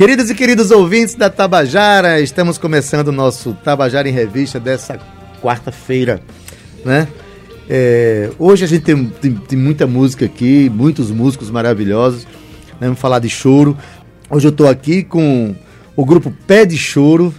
Queridos 0.00 0.30
e 0.30 0.34
queridos 0.34 0.70
ouvintes 0.70 1.14
da 1.14 1.28
Tabajara, 1.28 2.22
estamos 2.22 2.56
começando 2.56 3.08
o 3.08 3.12
nosso 3.12 3.52
Tabajara 3.52 4.08
em 4.08 4.12
Revista 4.12 4.58
dessa 4.58 4.98
quarta-feira, 5.42 6.22
né? 6.82 7.06
É, 7.68 8.30
hoje 8.38 8.64
a 8.64 8.66
gente 8.66 8.80
tem, 8.80 9.06
tem, 9.20 9.34
tem, 9.34 9.58
muita 9.58 9.86
música 9.86 10.24
aqui, 10.24 10.70
muitos 10.70 11.10
músicos 11.10 11.50
maravilhosos. 11.50 12.24
Né? 12.80 12.86
Vamos 12.86 12.98
falar 12.98 13.18
de 13.18 13.28
choro. 13.28 13.76
Hoje 14.30 14.46
eu 14.46 14.50
estou 14.50 14.68
aqui 14.70 15.04
com 15.04 15.54
o 15.94 16.02
grupo 16.02 16.32
Pé 16.46 16.64
de 16.64 16.78
Choro, 16.78 17.34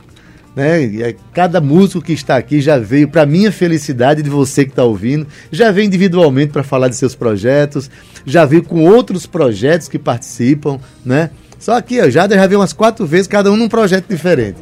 né? 0.56 1.16
Cada 1.34 1.60
músico 1.60 2.00
que 2.00 2.14
está 2.14 2.38
aqui 2.38 2.62
já 2.62 2.78
veio 2.78 3.08
para 3.08 3.26
minha 3.26 3.52
felicidade 3.52 4.22
de 4.22 4.30
você 4.30 4.66
que 4.66 4.72
está 4.72 4.84
ouvindo, 4.84 5.26
já 5.52 5.72
veio 5.72 5.88
individualmente 5.88 6.54
para 6.54 6.62
falar 6.62 6.90
de 6.90 6.96
seus 6.96 7.16
projetos, 7.16 7.90
já 8.24 8.46
veio 8.46 8.62
com 8.62 8.86
outros 8.86 9.26
projetos 9.26 9.88
que 9.88 9.98
participam, 9.98 10.80
né? 11.04 11.32
Só 11.62 11.78
aqui, 11.78 12.02
ó, 12.02 12.10
já 12.10 12.28
já 12.28 12.48
veio 12.48 12.60
umas 12.60 12.74
quatro 12.74 13.06
vezes, 13.06 13.28
cada 13.28 13.52
um 13.52 13.56
num 13.56 13.70
projeto 13.70 14.08
diferente. 14.10 14.58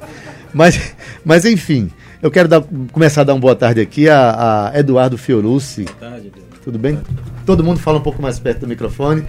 Mas, 0.53 0.94
mas 1.23 1.45
enfim, 1.45 1.89
eu 2.22 2.30
quero 2.30 2.50
dar, 2.50 2.61
começar 2.92 3.22
a 3.22 3.23
dar 3.23 3.33
uma 3.33 3.39
boa 3.39 3.55
tarde 3.55 3.80
aqui 3.80 4.09
a, 4.09 4.72
a 4.73 4.78
Eduardo 4.80 5.17
Fiorucci. 5.17 5.86
Boa 5.86 6.11
tarde, 6.11 6.31
Tudo 6.61 6.77
bem? 6.77 7.00
Todo 7.45 7.64
mundo 7.64 7.80
fala 7.80 8.00
um 8.00 8.02
pouco 8.02 8.22
mais 8.22 8.38
perto 8.38 8.59
do 8.59 8.67
microfone. 8.67 9.23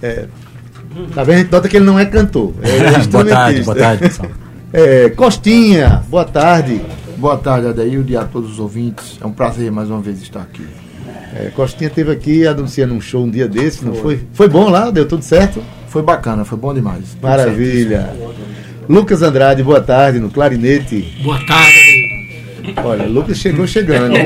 É, 0.00 0.26
tá 1.12 1.24
vendo? 1.24 1.34
A 1.34 1.38
gente 1.38 1.52
nota 1.52 1.68
que 1.68 1.76
ele 1.76 1.84
não 1.84 1.98
é 1.98 2.06
cantor. 2.06 2.54
É 2.62 3.02
boa 3.10 3.24
tarde, 3.24 3.62
boa 3.62 3.76
tarde, 3.76 4.02
pessoal. 4.04 4.30
É, 4.72 5.10
Costinha, 5.10 6.04
boa 6.08 6.24
tarde. 6.24 6.80
Boa 7.16 7.36
tarde, 7.36 7.66
Adaildo, 7.66 8.12
e 8.12 8.16
a 8.16 8.24
todos 8.24 8.52
os 8.52 8.60
ouvintes. 8.60 9.18
É 9.20 9.26
um 9.26 9.32
prazer 9.32 9.72
mais 9.72 9.90
uma 9.90 10.00
vez 10.00 10.22
estar 10.22 10.42
aqui. 10.42 10.64
É, 11.34 11.50
Costinha 11.56 11.90
teve 11.90 12.12
aqui 12.12 12.46
anunciando 12.46 12.94
um 12.94 13.00
show 13.00 13.24
um 13.24 13.30
dia 13.30 13.48
desse, 13.48 13.84
não 13.84 13.94
foi? 13.94 14.20
Foi 14.32 14.48
bom 14.48 14.68
lá? 14.68 14.90
Deu 14.92 15.08
tudo 15.08 15.24
certo? 15.24 15.60
Foi 15.96 16.02
bacana, 16.02 16.44
foi 16.44 16.58
bom 16.58 16.74
demais. 16.74 17.16
Maravilha. 17.22 18.14
Lucas 18.86 19.22
Andrade, 19.22 19.62
boa 19.62 19.80
tarde, 19.80 20.20
no 20.20 20.28
clarinete. 20.28 21.16
Boa 21.24 21.38
tarde. 21.46 22.44
Olha, 22.84 23.06
Lucas 23.06 23.38
chegou 23.38 23.66
chegando. 23.66 24.12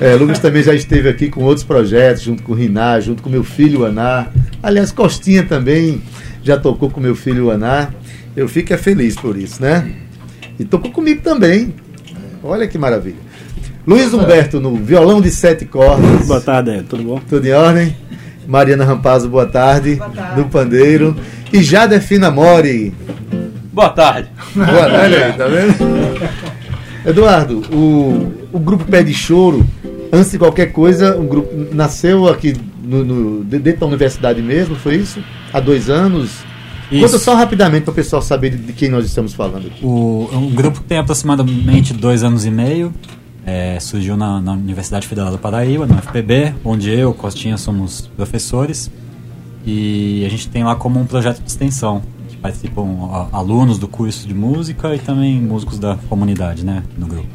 é, 0.00 0.14
Lucas 0.14 0.38
também 0.38 0.62
já 0.62 0.72
esteve 0.72 1.06
aqui 1.10 1.28
com 1.28 1.42
outros 1.42 1.62
projetos, 1.62 2.22
junto 2.22 2.42
com 2.42 2.52
o 2.52 2.54
Rinar, 2.54 3.02
junto 3.02 3.22
com 3.22 3.28
meu 3.28 3.44
filho 3.44 3.84
Anar. 3.84 4.32
Aliás, 4.62 4.90
Costinha 4.90 5.42
também 5.42 6.00
já 6.42 6.56
tocou 6.58 6.88
com 6.88 6.98
meu 6.98 7.14
filho 7.14 7.50
Anar. 7.50 7.92
Eu 8.34 8.48
fico 8.48 8.72
é 8.72 8.78
feliz 8.78 9.16
por 9.16 9.36
isso, 9.36 9.60
né? 9.60 9.86
E 10.58 10.64
tocou 10.64 10.90
comigo 10.90 11.20
também. 11.20 11.74
Olha 12.42 12.66
que 12.66 12.78
maravilha. 12.78 13.18
Luiz 13.86 14.14
Humberto 14.14 14.60
no 14.60 14.74
violão 14.76 15.20
de 15.20 15.30
sete 15.30 15.66
cordas. 15.66 16.26
Boa 16.26 16.40
tarde, 16.40 16.82
tudo 16.88 17.02
bom? 17.02 17.20
Tudo 17.28 17.46
em 17.46 17.52
ordem? 17.52 17.94
Mariana 18.46 18.84
Rampazzo, 18.84 19.28
boa 19.28 19.46
tarde. 19.46 19.96
Boa 19.96 20.10
tarde. 20.10 20.42
Do 20.42 20.48
Pandeiro. 20.48 21.16
E 21.52 21.62
Jadefina 21.62 22.30
Mori. 22.30 22.94
Boa 23.72 23.90
tarde. 23.90 24.28
Boa 24.54 24.90
tarde 24.90 25.14
aí, 25.16 25.32
tá 25.32 25.46
vendo? 25.46 25.74
Eduardo, 27.06 27.62
o, 27.72 28.32
o 28.52 28.58
grupo 28.58 28.84
Pé 28.84 29.02
de 29.02 29.12
Choro, 29.12 29.64
antes 30.12 30.30
de 30.30 30.38
qualquer 30.38 30.72
coisa, 30.72 31.16
o 31.16 31.24
grupo 31.24 31.50
nasceu 31.74 32.28
aqui 32.28 32.56
no, 32.82 33.04
no, 33.04 33.44
dentro 33.44 33.80
da 33.80 33.86
universidade 33.86 34.40
mesmo, 34.40 34.74
foi 34.74 34.96
isso? 34.96 35.22
Há 35.52 35.60
dois 35.60 35.90
anos? 35.90 36.44
Isso. 36.90 37.04
Conta 37.04 37.18
só 37.18 37.34
rapidamente 37.34 37.84
para 37.84 37.92
o 37.92 37.94
pessoal 37.94 38.22
saber 38.22 38.50
de, 38.50 38.72
quem 38.72 38.88
nós 38.88 39.04
estamos 39.04 39.34
falando 39.34 39.66
aqui. 39.66 39.84
O, 39.84 40.28
o 40.32 40.50
grupo 40.54 40.80
tem 40.80 40.98
aproximadamente 40.98 41.92
dois 41.92 42.22
anos 42.22 42.44
e 42.44 42.50
meio. 42.50 42.92
É, 43.46 43.78
surgiu 43.78 44.16
na, 44.16 44.40
na, 44.40 44.52
Universidade 44.52 45.06
Federal 45.06 45.30
do 45.30 45.38
Paraíba, 45.38 45.86
no 45.86 45.94
FPB, 45.98 46.54
onde 46.64 46.90
eu, 46.90 47.12
Costinha, 47.12 47.58
somos 47.58 48.10
professores. 48.16 48.90
E 49.66 50.24
a 50.24 50.28
gente 50.28 50.48
tem 50.48 50.64
lá 50.64 50.74
como 50.76 50.98
um 50.98 51.06
projeto 51.06 51.42
de 51.42 51.48
extensão, 51.48 52.02
que 52.28 52.36
participam 52.36 53.28
alunos 53.32 53.78
do 53.78 53.86
curso 53.86 54.26
de 54.26 54.34
música 54.34 54.94
e 54.94 54.98
também 54.98 55.40
músicos 55.40 55.78
da 55.78 55.96
comunidade, 56.08 56.64
né, 56.64 56.82
no 56.96 57.06
grupo. 57.06 57.28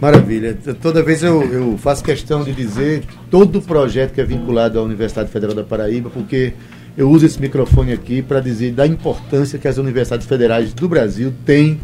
Maravilha. 0.00 0.56
Toda 0.82 1.02
vez 1.02 1.22
eu, 1.22 1.42
eu 1.42 1.78
faço 1.78 2.04
questão 2.04 2.44
de 2.44 2.52
dizer 2.52 3.04
todo 3.30 3.62
projeto 3.62 4.12
que 4.12 4.20
é 4.20 4.24
vinculado 4.24 4.78
à 4.78 4.82
Universidade 4.82 5.30
Federal 5.30 5.54
da 5.54 5.64
Paraíba, 5.64 6.10
porque 6.10 6.52
eu 6.96 7.10
uso 7.10 7.26
esse 7.26 7.40
microfone 7.40 7.92
aqui 7.92 8.22
para 8.22 8.40
dizer 8.40 8.72
da 8.72 8.86
importância 8.86 9.58
que 9.58 9.66
as 9.66 9.78
universidades 9.78 10.26
federais 10.26 10.72
do 10.72 10.88
Brasil 10.88 11.32
têm 11.44 11.80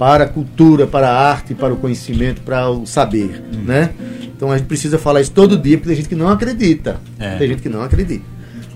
para 0.00 0.24
a 0.24 0.26
cultura, 0.26 0.86
para 0.86 1.10
a 1.10 1.30
arte, 1.30 1.54
para 1.54 1.74
o 1.74 1.76
conhecimento, 1.76 2.40
para 2.40 2.70
o 2.70 2.86
saber, 2.86 3.44
uhum. 3.52 3.64
né? 3.64 3.90
Então 4.34 4.50
a 4.50 4.56
gente 4.56 4.66
precisa 4.66 4.98
falar 4.98 5.20
isso 5.20 5.30
todo 5.30 5.58
dia, 5.58 5.76
porque 5.76 5.88
tem 5.88 5.96
gente 5.96 6.08
que 6.08 6.14
não 6.14 6.28
acredita. 6.28 6.98
É. 7.18 7.36
Tem 7.36 7.48
gente 7.48 7.60
que 7.60 7.68
não 7.68 7.82
acredita. 7.82 8.24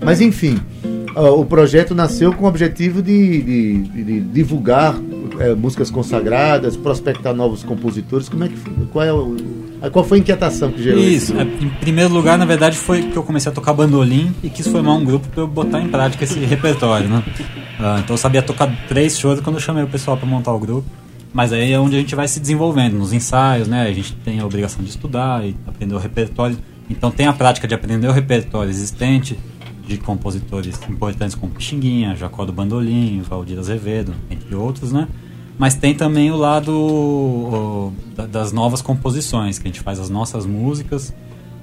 Mas 0.03 0.21
enfim, 0.21 0.59
o 1.15 1.43
projeto 1.43 1.95
nasceu 1.95 2.31
com 2.31 2.45
o 2.45 2.47
objetivo 2.47 3.01
de, 3.01 3.41
de, 3.41 4.03
de 4.03 4.19
divulgar 4.19 4.95
é, 5.39 5.55
músicas 5.55 5.89
consagradas, 5.89 6.77
prospectar 6.77 7.33
novos 7.33 7.63
compositores. 7.63 8.29
Como 8.29 8.43
é 8.43 8.49
que 8.49 8.55
qual 8.91 9.03
é 9.03 9.11
o, 9.11 9.35
qual 9.91 10.05
foi 10.05 10.19
a 10.19 10.21
inquietação 10.21 10.71
que 10.71 10.83
gerou 10.83 11.01
isso? 11.01 11.33
isso? 11.33 11.39
É, 11.39 11.41
em 11.41 11.69
primeiro 11.79 12.13
lugar, 12.13 12.37
na 12.37 12.45
verdade, 12.45 12.77
foi 12.77 13.01
que 13.01 13.17
eu 13.17 13.23
comecei 13.23 13.51
a 13.51 13.55
tocar 13.55 13.73
bandolim 13.73 14.31
e 14.43 14.49
quis 14.49 14.67
formar 14.67 14.93
um 14.93 15.03
grupo 15.03 15.27
para 15.29 15.41
eu 15.41 15.47
botar 15.47 15.81
em 15.81 15.87
prática 15.87 16.23
esse 16.23 16.37
repertório, 16.37 17.09
né? 17.09 17.23
Uh, 17.79 17.97
então 17.97 18.13
eu 18.13 18.17
sabia 18.17 18.43
tocar 18.43 18.71
três 18.87 19.17
shows 19.17 19.39
quando 19.39 19.55
eu 19.55 19.59
chamei 19.59 19.83
o 19.83 19.87
pessoal 19.87 20.15
para 20.15 20.27
montar 20.27 20.53
o 20.53 20.59
grupo. 20.59 21.04
Mas 21.35 21.51
aí 21.51 21.73
é 21.73 21.77
onde 21.77 21.97
a 21.97 21.99
gente 21.99 22.15
vai 22.15 22.29
se 22.29 22.39
desenvolvendo, 22.39 22.93
nos 22.93 23.11
ensaios, 23.11 23.67
né? 23.67 23.81
A 23.81 23.91
gente 23.91 24.13
tem 24.23 24.39
a 24.39 24.45
obrigação 24.45 24.81
de 24.81 24.89
estudar 24.89 25.45
e 25.45 25.53
aprender 25.67 25.93
o 25.93 25.97
repertório. 25.97 26.57
Então 26.89 27.11
tem 27.11 27.27
a 27.27 27.33
prática 27.33 27.67
de 27.67 27.75
aprender 27.75 28.07
o 28.07 28.13
repertório 28.13 28.69
existente 28.69 29.37
de 29.85 29.97
compositores 29.97 30.79
importantes 30.87 31.35
como 31.35 31.51
Pixinguinha, 31.51 32.15
Jacó 32.15 32.45
do 32.45 32.53
Bandolim, 32.53 33.21
Valdir 33.21 33.59
Azevedo, 33.59 34.13
entre 34.29 34.55
outros, 34.55 34.93
né? 34.93 35.09
Mas 35.57 35.75
tem 35.75 35.93
também 35.93 36.31
o 36.31 36.37
lado 36.37 36.71
o, 36.71 37.93
das 38.29 38.53
novas 38.53 38.81
composições, 38.81 39.59
que 39.59 39.67
a 39.67 39.69
gente 39.69 39.81
faz 39.81 39.99
as 39.99 40.09
nossas 40.09 40.45
músicas, 40.45 41.13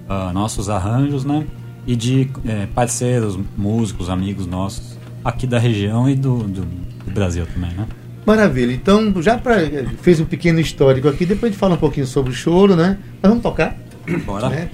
uh, 0.06 0.34
nossos 0.34 0.68
arranjos, 0.68 1.24
né? 1.24 1.46
E 1.86 1.96
de 1.96 2.30
é, 2.44 2.66
parceiros, 2.66 3.38
músicos, 3.56 4.10
amigos 4.10 4.46
nossos 4.46 4.98
aqui 5.24 5.46
da 5.46 5.58
região 5.58 6.10
e 6.10 6.14
do, 6.14 6.40
do, 6.40 6.60
do 6.60 7.10
Brasil 7.10 7.46
também, 7.46 7.70
né? 7.70 7.86
Maravilha. 8.24 8.72
Então, 8.72 9.12
já 9.20 9.36
pra, 9.36 9.62
eh, 9.62 9.84
fez 10.00 10.20
um 10.20 10.24
pequeno 10.24 10.60
histórico 10.60 11.08
aqui, 11.08 11.26
depois 11.26 11.50
a 11.50 11.52
gente 11.52 11.58
fala 11.58 11.74
um 11.74 11.78
pouquinho 11.78 12.06
sobre 12.06 12.32
o 12.32 12.34
choro, 12.34 12.76
né? 12.76 12.98
Mas 13.20 13.28
vamos 13.30 13.42
tocar. 13.42 13.76
Bora. 14.24 14.48
Né? 14.48 14.68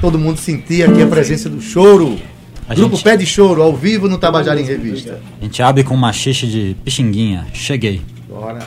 todo 0.00 0.18
mundo 0.18 0.38
sentir 0.38 0.88
aqui 0.88 1.02
a 1.02 1.06
presença 1.06 1.48
do 1.48 1.60
choro. 1.60 2.18
A 2.68 2.74
Grupo 2.74 2.96
gente... 2.96 3.04
Pé 3.04 3.16
de 3.16 3.26
Choro, 3.26 3.62
ao 3.62 3.74
vivo 3.74 4.08
no 4.08 4.18
Tabajara 4.18 4.60
em 4.60 4.64
Revista. 4.64 5.20
A 5.40 5.44
gente 5.44 5.62
abre 5.62 5.84
com 5.84 5.94
uma 5.94 6.12
xixi 6.12 6.46
de 6.46 6.76
pixinguinha. 6.84 7.46
Cheguei. 7.52 8.02
Bora. 8.28 8.60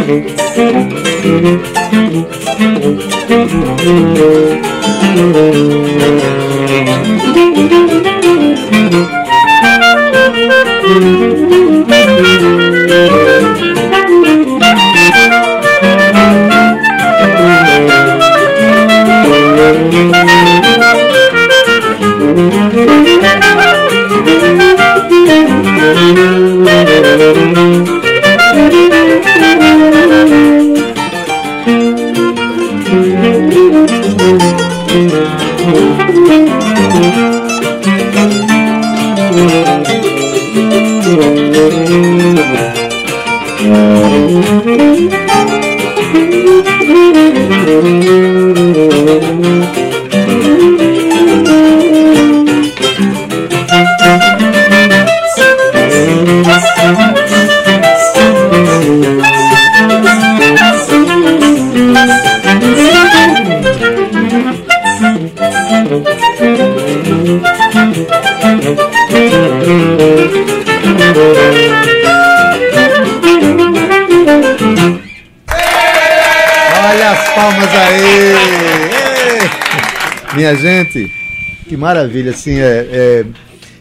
Olha 0.08 0.36
Minha 80.46 80.54
gente, 80.58 81.10
que 81.68 81.76
maravilha, 81.76 82.30
assim, 82.30 82.52
é, 82.60 82.86
é, 82.88 83.26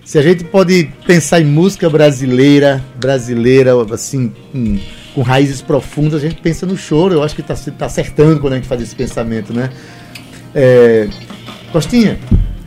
se 0.04 0.18
a 0.18 0.22
gente 0.24 0.44
pode 0.46 0.90
pensar 1.06 1.40
em 1.40 1.46
música 1.46 1.88
brasileira, 1.92 2.84
brasileira, 3.00 3.74
assim, 3.94 4.32
com, 4.52 4.80
com 5.14 5.22
raízes 5.22 5.62
profundas, 5.62 6.24
a 6.24 6.28
gente 6.28 6.42
pensa 6.42 6.66
no 6.66 6.76
choro, 6.76 7.14
eu 7.14 7.22
acho 7.22 7.36
que 7.36 7.42
está 7.42 7.54
tá 7.54 7.86
acertando 7.86 8.40
quando 8.40 8.54
a 8.54 8.56
gente 8.56 8.68
faz 8.68 8.82
esse 8.82 8.96
pensamento, 8.96 9.54
né? 9.54 9.70
É, 10.56 11.08
Costinha, 11.72 12.18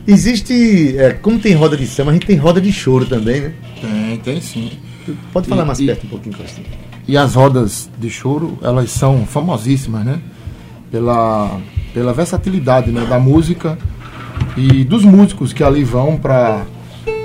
existe, 0.07 0.95
é, 0.97 1.11
como 1.11 1.37
tem 1.37 1.53
roda 1.53 1.75
de 1.75 1.85
samba, 1.85 2.11
a 2.11 2.13
gente 2.13 2.25
tem 2.25 2.37
roda 2.37 2.61
de 2.61 2.71
choro 2.71 3.05
também, 3.05 3.41
né? 3.41 3.53
Tem, 3.81 4.17
tem 4.19 4.39
sim. 4.41 4.71
Pode 5.33 5.49
falar 5.49 5.63
E- 5.63 5.67
mais 5.67 5.79
e- 5.81 5.85
perto 5.87 6.05
um 6.05 6.09
pouquinho, 6.09 6.37
Costinha. 6.37 6.67
E 7.05 7.17
as 7.17 7.35
rodas 7.35 7.89
de 7.99 8.09
choro, 8.09 8.57
elas 8.61 8.91
são 8.91 9.25
famosíssimas, 9.25 10.05
né? 10.05 10.21
Pela, 10.89 11.59
pela 11.93 12.13
versatilidade 12.13 12.91
né? 12.91 13.05
da 13.09 13.19
música 13.19 13.77
e 14.57 14.83
dos 14.83 15.03
músicos 15.03 15.53
que 15.53 15.63
ali 15.63 15.83
vão 15.83 16.17
para 16.17 16.63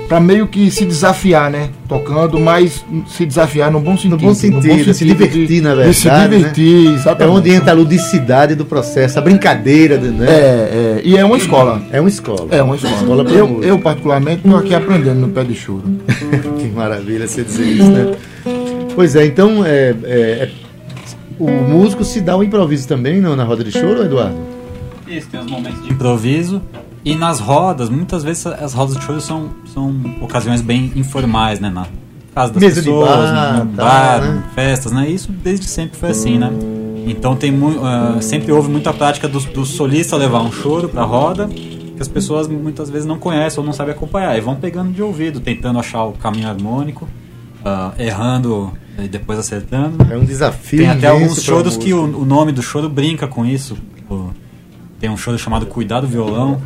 para 0.07 0.19
meio 0.19 0.45
que 0.47 0.69
se 0.69 0.85
desafiar, 0.85 1.49
né? 1.49 1.69
Tocando, 1.89 2.39
mas 2.39 2.85
se 3.07 3.25
desafiar 3.25 3.71
no 3.71 3.79
bom 3.79 3.97
sentido. 3.97 4.17
bom 4.17 4.35
sentido, 4.35 4.93
se 4.93 5.03
divertir, 5.03 5.61
na 5.61 5.73
de 5.73 5.93
se 5.95 6.03
verdade, 6.03 6.29
né? 6.29 6.37
divertir, 6.37 6.87
É 6.87 6.93
exatamente. 6.93 7.37
onde 7.37 7.49
entra 7.51 7.71
a 7.71 7.73
ludicidade 7.73 8.53
do 8.53 8.65
processo, 8.65 9.17
a 9.17 9.21
brincadeira, 9.23 9.97
né? 9.97 10.27
É, 10.29 10.31
é, 10.37 11.01
e 11.03 11.17
é 11.17 11.25
uma 11.25 11.37
escola. 11.37 11.81
É 11.91 11.99
uma 11.99 12.07
escola. 12.09 12.47
É 12.51 12.61
uma 12.61 12.75
escola. 12.75 12.95
Escola 12.95 13.23
eu, 13.31 13.63
eu, 13.63 13.79
particularmente, 13.79 14.41
estou 14.45 14.57
aqui 14.57 14.75
aprendendo 14.75 15.21
no 15.21 15.29
pé 15.29 15.43
de 15.43 15.55
choro. 15.55 15.83
Que 16.59 16.67
maravilha 16.67 17.27
você 17.27 17.43
dizer 17.43 17.65
isso, 17.65 17.89
né? 17.89 18.15
Pois 18.93 19.15
é, 19.15 19.25
então 19.25 19.65
é, 19.65 19.95
é, 20.03 20.19
é- 20.43 20.49
o 21.39 21.49
músico 21.49 22.03
se 22.03 22.21
dá 22.21 22.37
o 22.37 22.43
improviso 22.43 22.87
também 22.87 23.19
não, 23.19 23.35
na 23.35 23.43
roda 23.43 23.63
de 23.63 23.71
choro, 23.71 24.03
Eduardo? 24.03 24.54
Isso, 25.07 25.27
tem 25.29 25.39
os 25.39 25.49
momentos 25.49 25.83
de 25.83 25.91
improviso. 25.91 26.61
E 27.03 27.15
nas 27.15 27.39
rodas, 27.39 27.89
muitas 27.89 28.23
vezes 28.23 28.45
as 28.47 28.73
rodas 28.73 28.97
de 28.97 29.03
choro 29.03 29.21
são, 29.21 29.51
são 29.71 29.93
ocasiões 30.21 30.61
bem 30.61 30.91
informais, 30.95 31.59
né? 31.59 31.69
Na 31.69 31.85
casa 32.33 32.53
das 32.53 32.61
Mesa 32.61 32.81
de 32.81 32.87
pessoas, 32.87 33.31
bar, 33.31 33.57
no, 33.57 33.65
bar, 33.65 34.21
né? 34.21 34.43
festas, 34.55 34.91
né? 34.91 35.07
Isso 35.07 35.31
desde 35.31 35.67
sempre 35.67 35.97
foi 35.97 36.09
assim, 36.09 36.39
né? 36.39 36.49
Então 37.05 37.35
tem 37.35 37.51
mu 37.51 37.85
ah, 37.85 38.17
sempre 38.21 38.51
houve 38.51 38.69
muita 38.71 38.91
prática 38.91 39.27
do, 39.27 39.39
do 39.39 39.65
solista 39.65 40.17
levar 40.17 40.41
um 40.41 40.51
choro 40.51 40.89
pra 40.89 41.03
roda, 41.03 41.47
que 41.47 42.01
as 42.01 42.07
pessoas 42.07 42.47
muitas 42.47 42.89
vezes 42.89 43.05
não 43.05 43.19
conhecem 43.19 43.59
ou 43.59 43.65
não 43.65 43.73
sabem 43.73 43.93
acompanhar. 43.93 44.35
E 44.35 44.41
vão 44.41 44.55
pegando 44.55 44.91
de 44.91 45.03
ouvido, 45.03 45.39
tentando 45.39 45.77
achar 45.77 46.05
o 46.05 46.13
caminho 46.13 46.49
harmônico, 46.49 47.07
ah, 47.63 47.91
errando 47.99 48.73
e 48.97 49.07
depois 49.07 49.37
acertando. 49.37 50.11
É 50.11 50.17
um 50.17 50.25
desafio. 50.25 50.79
Tem 50.79 50.89
até 50.89 51.07
alguns 51.07 51.43
choros 51.43 51.77
que 51.77 51.93
o, 51.93 52.03
o 52.21 52.25
nome 52.25 52.51
do 52.51 52.63
choro 52.63 52.89
brinca 52.89 53.27
com 53.27 53.45
isso. 53.45 53.77
Tem 54.99 55.09
um 55.09 55.17
choro 55.17 55.37
chamado 55.37 55.65
Cuidado 55.65 56.07
Violão, 56.07 56.61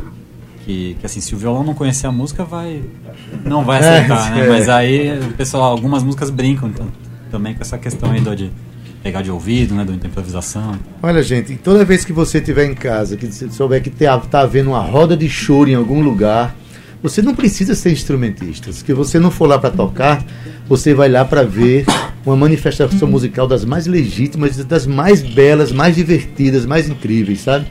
que, 0.64 0.96
que 1.00 1.06
assim, 1.06 1.20
se 1.20 1.34
o 1.34 1.38
violão 1.38 1.64
não 1.64 1.74
conhecer 1.74 2.06
a 2.06 2.12
música, 2.12 2.44
vai 2.44 2.82
não 3.44 3.64
vai 3.64 3.80
acertar, 3.80 4.32
É, 4.32 4.40
né? 4.40 4.46
é. 4.46 4.48
Mas 4.48 4.68
aí 4.68 5.18
o 5.18 5.32
pessoal, 5.32 5.72
algumas 5.72 6.02
músicas 6.02 6.30
brincam 6.30 6.68
então, 6.68 6.86
também 7.30 7.54
com 7.54 7.62
essa 7.62 7.78
questão 7.78 8.10
aí 8.10 8.20
do, 8.20 8.34
de 8.34 8.50
pegar 9.02 9.22
de 9.22 9.30
ouvido, 9.30 9.74
né, 9.74 9.84
do 9.84 9.92
da 9.92 10.06
improvisação. 10.06 10.74
Olha, 11.02 11.22
gente, 11.22 11.56
toda 11.56 11.84
vez 11.84 12.04
que 12.04 12.12
você 12.12 12.38
estiver 12.38 12.66
em 12.66 12.74
casa, 12.74 13.16
que 13.16 13.26
você 13.26 13.50
souber 13.50 13.82
que 13.82 13.88
está 13.88 14.40
havendo 14.40 14.70
uma 14.70 14.82
roda 14.82 15.16
de 15.16 15.28
choro 15.28 15.70
em 15.70 15.74
algum 15.74 16.02
lugar, 16.02 16.54
você 17.02 17.22
não 17.22 17.34
precisa 17.34 17.74
ser 17.74 17.92
instrumentista. 17.92 18.72
Se 18.72 18.92
você 18.92 19.18
não 19.18 19.30
for 19.30 19.46
lá 19.46 19.58
para 19.58 19.70
tocar, 19.70 20.22
você 20.68 20.92
vai 20.92 21.08
lá 21.08 21.24
para 21.24 21.42
ver 21.42 21.86
uma 22.26 22.36
manifestação 22.36 23.08
musical 23.08 23.48
das 23.48 23.64
mais 23.64 23.86
legítimas, 23.86 24.56
das 24.64 24.86
mais 24.86 25.22
belas, 25.22 25.72
mais 25.72 25.96
divertidas, 25.96 26.66
mais 26.66 26.88
incríveis, 26.88 27.40
sabe? 27.40 27.66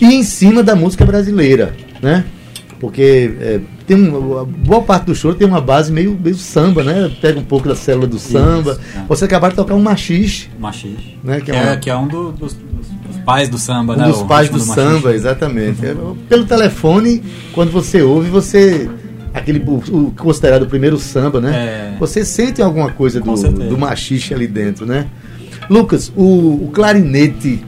E 0.00 0.06
em 0.06 0.22
cima 0.22 0.62
da 0.62 0.74
música 0.74 1.04
brasileira, 1.04 1.74
né? 2.02 2.24
Porque 2.80 3.34
é, 3.40 3.60
tem 3.86 3.96
um, 3.96 4.38
a 4.38 4.44
boa 4.44 4.82
parte 4.82 5.06
do 5.06 5.14
choro 5.14 5.34
tem 5.36 5.46
uma 5.46 5.60
base 5.60 5.90
meio, 5.92 6.18
meio 6.22 6.34
samba, 6.36 6.82
né? 6.82 7.10
Pega 7.20 7.38
um 7.38 7.44
pouco 7.44 7.68
da 7.68 7.74
célula 7.74 8.06
do 8.06 8.18
samba. 8.18 8.78
é. 8.94 9.00
Você 9.08 9.24
acabar 9.24 9.50
de 9.50 9.56
tocar 9.56 9.74
um 9.74 9.80
machixe, 9.82 10.48
Machixe. 10.58 11.16
Né, 11.22 11.40
que 11.40 11.50
é 11.50 11.56
é, 11.56 11.62
uma- 11.62 11.76
que 11.76 11.88
é 11.90 11.96
um 11.96 12.06
do- 12.08 12.32
dos, 12.32 12.52
dos- 12.54 12.64
pais 13.24 13.48
do 13.48 13.56
samba, 13.56 13.94
Um 13.94 13.96
né? 13.96 14.04
dos 14.08 14.20
o 14.20 14.26
pais 14.26 14.48
do, 14.50 14.58
machixe. 14.58 14.74
samba, 14.74 15.14
exatamente. 15.14 15.78
É, 15.86 15.94
Pelo 16.28 16.44
telefone, 16.44 17.22
quando 17.52 17.70
você 17.70 18.02
ouve, 18.02 18.28
você. 18.28 18.88
Aquele 19.32 19.58
o, 19.66 19.76
o 19.76 20.10
considerado 20.16 20.62
o 20.62 20.66
primeiro 20.66 20.98
samba, 20.98 21.40
né? 21.40 21.54
É. 21.94 21.96
Você 21.98 22.24
sente 22.24 22.60
alguma 22.60 22.90
coisa 22.90 23.20
Com 23.20 23.32
do, 23.32 23.36
certeza. 23.38 23.68
do 23.68 23.78
machixe 23.78 24.34
ali 24.34 24.46
dentro, 24.46 24.84
né? 24.84 25.06
Lucas, 25.70 26.12
o, 26.14 26.22
o 26.66 26.70
clarinete 26.72 27.64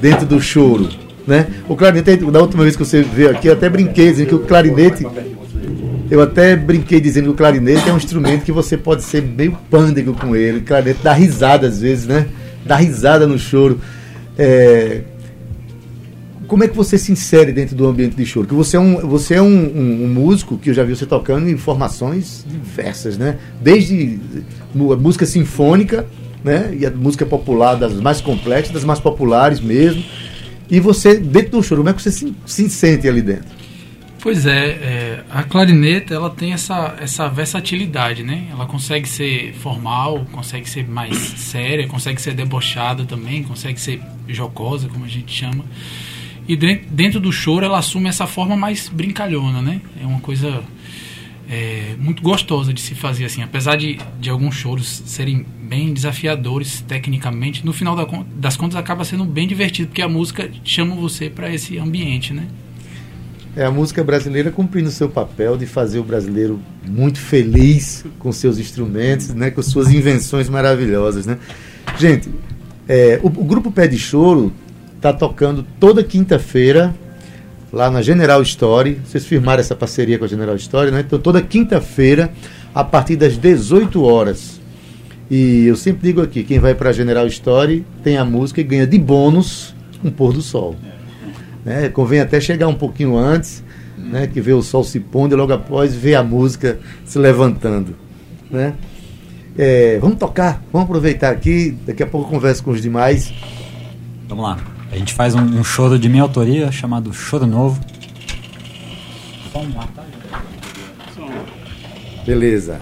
dentro 0.00 0.26
do 0.26 0.40
choro, 0.40 0.88
né? 1.26 1.46
O 1.68 1.74
clarinete, 1.76 2.16
da 2.30 2.40
última 2.40 2.62
vez 2.62 2.76
que 2.76 2.84
você 2.84 3.02
veio 3.02 3.30
aqui, 3.30 3.48
eu 3.48 3.52
até 3.52 3.68
brinquei 3.68 4.10
dizendo 4.10 4.28
que 4.28 4.34
o 4.34 4.38
clarinete. 4.40 5.06
Eu 6.08 6.22
até 6.22 6.54
brinquei 6.54 7.00
dizendo 7.00 7.24
que 7.24 7.30
o 7.30 7.34
clarinete 7.34 7.88
é 7.88 7.92
um 7.92 7.96
instrumento 7.96 8.44
que 8.44 8.52
você 8.52 8.76
pode 8.76 9.02
ser 9.02 9.22
meio 9.22 9.58
pândego 9.70 10.14
com 10.14 10.36
ele. 10.36 10.58
O 10.58 10.62
clarinete 10.62 11.00
dá 11.02 11.12
risada 11.12 11.66
às 11.66 11.80
vezes, 11.80 12.06
né? 12.06 12.26
Dá 12.64 12.76
risada 12.76 13.26
no 13.26 13.36
choro. 13.38 13.80
É, 14.38 15.00
como 16.46 16.62
é 16.62 16.68
que 16.68 16.76
você 16.76 16.96
se 16.96 17.10
insere 17.10 17.50
dentro 17.50 17.74
do 17.74 17.86
ambiente 17.88 18.14
de 18.14 18.24
choro? 18.24 18.46
Porque 18.46 18.56
você 18.62 18.76
é 18.76 18.80
um, 18.80 19.00
você 19.08 19.34
é 19.34 19.42
um, 19.42 19.46
um- 19.48 20.04
um 20.04 20.08
músico 20.08 20.56
que 20.56 20.70
eu 20.70 20.74
já 20.74 20.84
vi 20.84 20.94
você 20.94 21.06
tocando 21.06 21.48
em 21.50 21.56
formações 21.56 22.44
diversas, 22.48 23.18
né? 23.18 23.36
Desde 23.60 24.20
música 24.72 25.26
sinfônica, 25.26 26.06
né? 26.44 26.72
E 26.78 26.86
a 26.86 26.90
música 26.92 27.26
popular, 27.26 27.74
das 27.74 27.94
mais 27.94 28.20
complexas, 28.20 28.72
das 28.72 28.84
mais 28.84 29.00
populares 29.00 29.58
mesmo. 29.60 30.04
E 30.70 30.80
você, 30.80 31.18
dentro 31.18 31.52
do 31.52 31.62
choro, 31.62 31.82
como 31.82 31.90
é 31.90 31.92
que 31.92 32.02
você 32.02 32.10
se, 32.10 32.34
se 32.44 32.68
sente 32.68 33.08
ali 33.08 33.22
dentro? 33.22 33.56
Pois 34.20 34.44
é, 34.44 34.66
é, 34.66 35.24
a 35.30 35.44
clarineta 35.44 36.12
ela 36.12 36.28
tem 36.28 36.52
essa, 36.52 36.96
essa 37.00 37.28
versatilidade, 37.28 38.24
né? 38.24 38.48
Ela 38.50 38.66
consegue 38.66 39.08
ser 39.08 39.52
formal, 39.54 40.26
consegue 40.32 40.68
ser 40.68 40.88
mais 40.88 41.16
séria, 41.38 41.86
consegue 41.86 42.20
ser 42.20 42.34
debochada 42.34 43.04
também, 43.04 43.44
consegue 43.44 43.80
ser 43.80 44.00
jocosa, 44.26 44.88
como 44.88 45.04
a 45.04 45.08
gente 45.08 45.32
chama. 45.32 45.64
E 46.48 46.56
dentro 46.56 47.20
do 47.20 47.32
choro 47.32 47.64
ela 47.64 47.78
assume 47.78 48.08
essa 48.08 48.26
forma 48.26 48.56
mais 48.56 48.88
brincalhona, 48.88 49.62
né? 49.62 49.80
É 50.00 50.06
uma 50.06 50.20
coisa 50.20 50.62
é, 51.48 51.94
muito 51.98 52.22
gostosa 52.22 52.72
de 52.72 52.80
se 52.80 52.94
fazer 52.94 53.24
assim. 53.24 53.42
Apesar 53.42 53.76
de, 53.76 53.98
de 54.20 54.30
alguns 54.30 54.54
choros 54.54 55.02
serem 55.06 55.44
bem 55.62 55.92
desafiadores 55.92 56.80
tecnicamente, 56.86 57.64
no 57.64 57.72
final 57.72 57.94
da 57.94 58.06
das 58.34 58.56
contas 58.56 58.76
acaba 58.76 59.04
sendo 59.04 59.24
bem 59.24 59.46
divertido, 59.46 59.88
porque 59.88 60.02
a 60.02 60.08
música 60.08 60.50
chama 60.64 60.94
você 60.94 61.30
para 61.30 61.52
esse 61.52 61.78
ambiente, 61.78 62.32
né? 62.32 62.46
É 63.56 63.64
a 63.64 63.70
música 63.70 64.04
brasileira 64.04 64.50
cumprindo 64.50 64.90
seu 64.90 65.08
papel 65.08 65.56
de 65.56 65.66
fazer 65.66 65.98
o 65.98 66.04
brasileiro 66.04 66.60
muito 66.86 67.18
feliz 67.18 68.04
com 68.18 68.30
seus 68.30 68.58
instrumentos, 68.58 69.32
né, 69.32 69.50
com 69.50 69.62
suas 69.62 69.90
invenções 69.90 70.46
maravilhosas, 70.46 71.24
né? 71.24 71.38
Gente, 71.98 72.28
é, 72.86 73.18
o, 73.22 73.28
o 73.28 73.44
grupo 73.44 73.72
Pé 73.72 73.88
de 73.88 73.98
Choro 73.98 74.52
tá 75.00 75.10
tocando 75.10 75.64
toda 75.80 76.04
quinta-feira 76.04 76.94
lá 77.76 77.90
na 77.90 78.00
General 78.00 78.40
Story. 78.40 78.98
Vocês 79.04 79.26
firmaram 79.26 79.60
essa 79.60 79.76
parceria 79.76 80.18
com 80.18 80.24
a 80.24 80.28
General 80.28 80.56
Story, 80.56 80.90
né? 80.90 81.00
Então 81.00 81.18
toda 81.18 81.42
quinta-feira 81.42 82.32
a 82.74 82.82
partir 82.82 83.16
das 83.16 83.36
18 83.36 84.02
horas. 84.02 84.58
E 85.30 85.66
eu 85.66 85.76
sempre 85.76 86.08
digo 86.08 86.22
aqui, 86.22 86.42
quem 86.42 86.58
vai 86.58 86.74
para 86.74 86.88
a 86.88 86.92
General 86.92 87.26
Story 87.26 87.84
tem 88.02 88.16
a 88.16 88.24
música 88.24 88.62
e 88.62 88.64
ganha 88.64 88.86
de 88.86 88.98
bônus 88.98 89.74
um 90.02 90.10
pôr 90.10 90.32
do 90.32 90.40
sol. 90.40 90.74
Né? 91.64 91.88
Convém 91.90 92.20
até 92.20 92.40
chegar 92.40 92.68
um 92.68 92.74
pouquinho 92.74 93.16
antes, 93.16 93.62
né? 93.98 94.26
que 94.26 94.40
vê 94.40 94.54
o 94.54 94.62
sol 94.62 94.82
se 94.82 94.98
pondo 94.98 95.34
e 95.34 95.36
logo 95.36 95.52
após 95.52 95.94
ver 95.94 96.14
a 96.14 96.22
música 96.22 96.78
se 97.04 97.18
levantando. 97.18 97.94
Né? 98.50 98.72
É, 99.58 99.98
vamos 100.00 100.16
tocar, 100.16 100.62
vamos 100.72 100.86
aproveitar 100.86 101.30
aqui, 101.30 101.76
daqui 101.84 102.02
a 102.02 102.06
pouco 102.06 102.28
eu 102.28 102.30
converso 102.30 102.62
com 102.64 102.70
os 102.70 102.80
demais. 102.80 103.34
Vamos 104.28 104.44
lá. 104.44 104.75
A 104.96 104.98
gente 104.98 105.12
faz 105.12 105.34
um, 105.34 105.42
um 105.42 105.62
choro 105.62 105.98
de 105.98 106.08
minha 106.08 106.22
autoria 106.22 106.72
chamado 106.72 107.12
Choro 107.12 107.46
Novo. 107.46 107.78
Tá? 109.52 110.04
Beleza. 112.24 112.80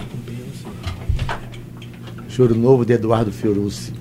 Choro 2.29 2.55
Novo 2.55 2.85
de 2.85 2.93
Eduardo 2.93 3.33
Fiorucci. 3.33 3.93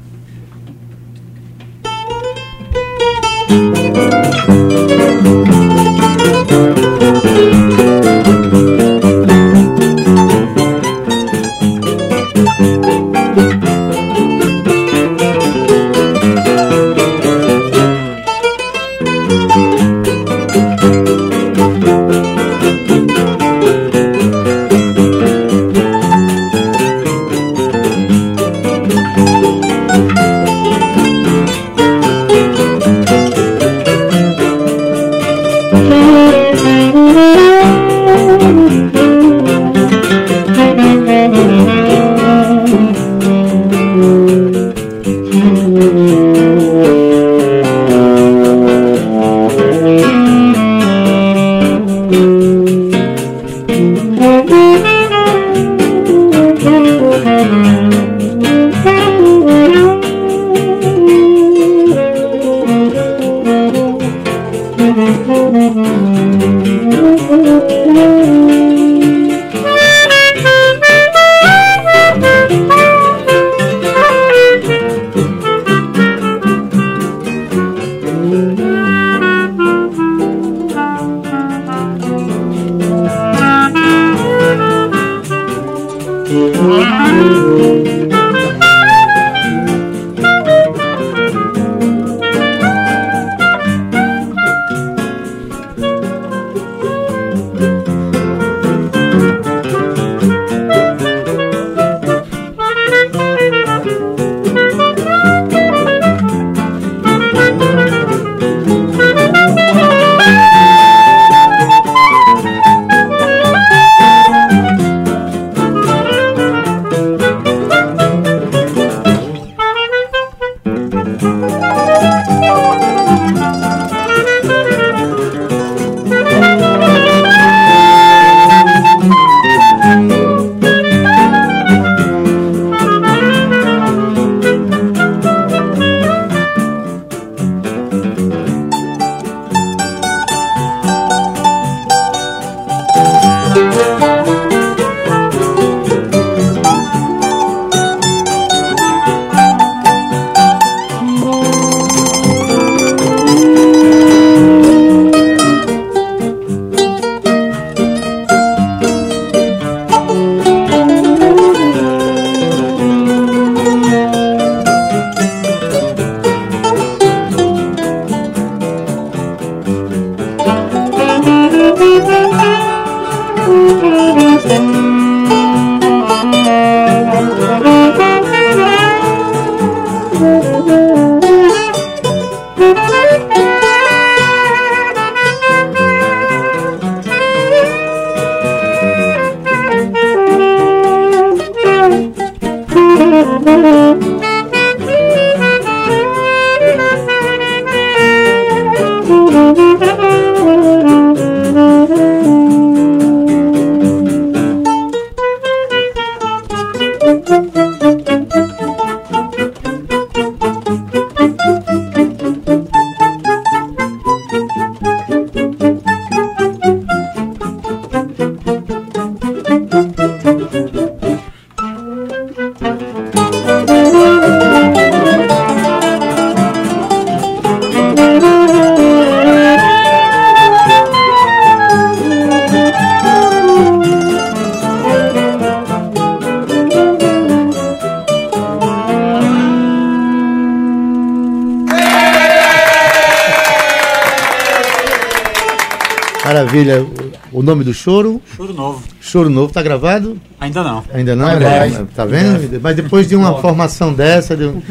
Maravilha. 246.55 246.87
O 247.33 247.43
nome 247.43 247.65
do 247.65 247.75
choro? 247.75 248.23
Choro 248.37 248.53
novo. 248.55 248.83
Choro 249.01 249.29
novo, 249.29 249.53
tá 249.53 249.61
gravado? 249.63 250.21
Ainda 250.39 250.63
não. 250.63 250.85
Ainda 250.93 251.17
não? 251.17 251.29
É, 251.29 251.85
tá 251.95 252.05
vendo? 252.05 252.61
Mas 252.63 252.77
depois 252.77 253.09
de 253.09 253.17
uma 253.17 253.41
formação 253.41 253.93
dessa, 253.93 254.37
de 254.37 254.45
um- 254.45 254.63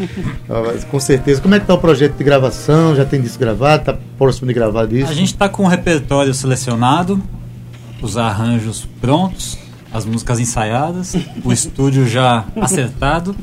com 0.89 0.99
certeza. 0.99 1.41
Como 1.41 1.53
é 1.55 1.59
que 1.59 1.65
tá 1.67 1.73
o 1.73 1.77
projeto 1.77 2.15
de 2.15 2.23
gravação? 2.23 2.95
Já 2.95 3.03
tem 3.03 3.21
disco 3.21 3.39
gravado? 3.39 3.83
Tá 3.85 3.97
próximo 4.17 4.47
de 4.47 4.53
gravar 4.53 4.85
disso? 4.85 5.11
A 5.11 5.15
gente 5.15 5.27
está 5.33 5.49
com 5.49 5.63
o 5.63 5.67
repertório 5.67 6.33
selecionado, 6.33 7.21
os 8.01 8.17
arranjos 8.17 8.87
prontos, 9.01 9.57
as 9.93 10.05
músicas 10.05 10.39
ensaiadas, 10.39 11.15
o 11.43 11.53
estúdio 11.53 12.07
já 12.07 12.45
acertado. 12.59 13.35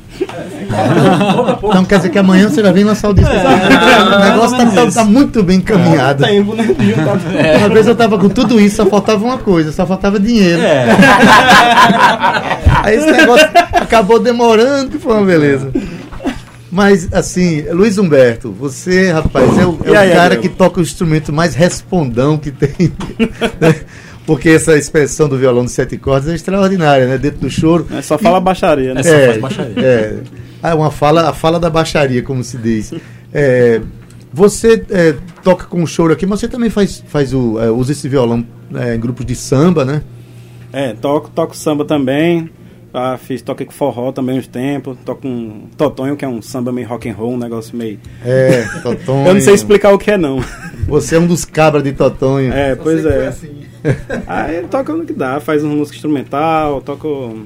Então 1.62 1.84
quer 1.84 1.98
dizer 1.98 2.10
que 2.10 2.18
amanhã 2.18 2.48
você 2.48 2.60
já 2.62 2.72
vem 2.72 2.82
lançar 2.82 3.10
o 3.10 3.14
disco. 3.14 3.30
É, 3.32 4.02
o 4.02 4.18
negócio 4.18 4.56
tá, 4.56 4.66
tá- 4.66 4.90
tá 4.90 5.04
muito 5.04 5.42
bem 5.44 5.58
encaminhado. 5.58 6.24
Tempo, 6.24 6.54
né? 6.56 6.64
tudo. 6.64 7.58
Uma 7.58 7.68
vez 7.68 7.86
eu 7.86 7.94
tava 7.94 8.18
com 8.18 8.28
tudo 8.28 8.60
isso, 8.60 8.76
só 8.76 8.86
faltava 8.86 9.24
uma 9.24 9.38
coisa, 9.38 9.70
só 9.70 9.86
faltava 9.86 10.18
dinheiro. 10.18 10.60
É, 10.60 10.86
Aí 12.82 12.96
esse 12.96 13.10
negócio 13.10 13.48
acabou 13.72 14.18
demorando, 14.18 14.90
que 14.90 14.98
foi 14.98 15.14
uma 15.14 15.24
beleza. 15.24 15.70
Mas, 16.72 17.12
assim, 17.12 17.62
Luiz 17.72 17.98
Humberto, 17.98 18.52
você, 18.52 19.10
rapaz, 19.10 19.58
é 19.58 19.66
o, 19.66 19.78
é 19.84 19.96
aí, 19.96 20.10
o 20.10 20.12
cara 20.14 20.36
que 20.36 20.48
toca 20.48 20.78
o 20.78 20.82
instrumento 20.82 21.32
mais 21.32 21.54
respondão 21.54 22.38
que 22.38 22.52
tem. 22.52 22.92
né? 23.60 23.74
Porque 24.26 24.50
essa 24.50 24.76
expressão 24.76 25.28
do 25.28 25.36
violão 25.36 25.64
de 25.64 25.70
sete 25.70 25.96
cordas 25.96 26.28
é 26.28 26.34
extraordinária, 26.34 27.06
né? 27.06 27.18
Dentro 27.18 27.40
do 27.40 27.50
choro. 27.50 27.86
É 27.90 28.02
só 28.02 28.18
fala 28.18 28.40
baixaria, 28.40 28.94
né? 28.94 29.00
É 29.00 29.04
só 29.04 29.26
faz 29.26 29.38
baixaria. 29.38 29.82
É, 29.82 30.20
Ah, 30.62 30.74
uma 30.74 30.90
fala, 30.90 31.28
a 31.28 31.32
fala 31.32 31.58
da 31.58 31.70
baixaria, 31.70 32.22
como 32.22 32.44
se 32.44 32.58
diz. 32.58 32.92
É, 33.32 33.80
você 34.32 34.84
é, 34.90 35.14
toca 35.44 35.64
com 35.66 35.84
o 35.84 35.86
choro 35.86 36.12
aqui, 36.12 36.26
mas 36.26 36.40
você 36.40 36.48
também 36.48 36.68
faz, 36.68 37.00
faz 37.06 37.32
o, 37.32 37.60
é, 37.60 37.70
usa 37.70 37.92
esse 37.92 38.08
violão 38.08 38.44
é, 38.74 38.96
em 38.96 38.98
grupos 38.98 39.24
de 39.24 39.36
samba, 39.36 39.84
né? 39.84 40.02
É, 40.72 40.94
toco, 40.94 41.30
toco 41.30 41.56
samba 41.56 41.84
também. 41.84 42.50
Ah, 42.92 43.16
fiz, 43.16 43.40
toquei 43.40 43.66
com 43.66 43.72
forró 43.72 44.10
também 44.10 44.38
uns 44.38 44.48
tempos. 44.48 44.96
Toco 45.04 45.26
um 45.26 45.68
Totonho, 45.76 46.16
que 46.16 46.24
é 46.24 46.28
um 46.28 46.42
samba 46.42 46.72
meio 46.72 46.88
rock 46.88 47.08
and 47.08 47.14
roll, 47.14 47.34
um 47.34 47.38
negócio 47.38 47.76
meio. 47.76 48.00
É, 48.24 48.64
Totonho. 48.82 49.26
Eu 49.28 49.34
não 49.34 49.40
sei 49.40 49.54
explicar 49.54 49.92
o 49.92 49.98
que 49.98 50.10
é 50.10 50.18
não. 50.18 50.42
Você 50.88 51.14
é 51.14 51.18
um 51.18 51.26
dos 51.26 51.44
cabras 51.44 51.84
de 51.84 51.92
Totonho. 51.92 52.52
É, 52.52 52.74
pois 52.74 53.04
é. 53.04 53.28
assim. 53.28 53.59
Aí 54.26 54.62
toca 54.70 54.92
no 54.92 55.04
que 55.04 55.12
dá, 55.12 55.40
faz 55.40 55.62
uma 55.64 55.74
música 55.74 55.96
instrumental, 55.96 56.80
toco. 56.80 57.38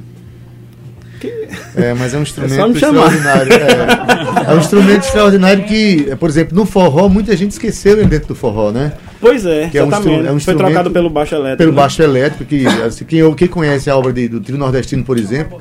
É, 1.74 1.94
mas 1.94 2.12
é 2.12 2.16
um 2.16 2.20
É 2.20 2.22
instrumento 2.22 2.78
chamar. 2.78 3.06
extraordinário. 3.12 3.52
É. 3.52 4.50
É 4.50 4.54
um 4.54 4.58
instrumento 4.58 5.04
extraordinário 5.04 5.64
que, 5.64 6.06
é, 6.10 6.16
por 6.16 6.28
exemplo, 6.28 6.54
no 6.54 6.66
forró, 6.66 7.08
muita 7.08 7.34
gente 7.36 7.52
esqueceu 7.52 7.94
ele 7.98 8.06
dentro 8.06 8.28
do 8.28 8.34
forró, 8.34 8.70
né? 8.70 8.92
Pois 9.20 9.46
é, 9.46 9.68
Que 9.70 9.78
é 9.78 9.84
um 9.84 9.90
é 9.90 10.32
um 10.32 10.38
Foi 10.38 10.54
trocado 10.54 10.90
pelo 10.90 11.08
baixo 11.08 11.34
elétrico. 11.34 11.56
Pelo 11.58 11.70
né? 11.72 11.76
baixo 11.76 12.02
elétrico, 12.02 12.44
que 12.44 12.66
assim, 12.66 13.04
quem, 13.06 13.34
quem 13.34 13.48
conhece 13.48 13.88
a 13.88 13.96
obra 13.96 14.12
de- 14.12 14.28
do 14.28 14.38
trio 14.40 14.58
nordestino, 14.58 15.02
por 15.02 15.16
exemplo, 15.16 15.60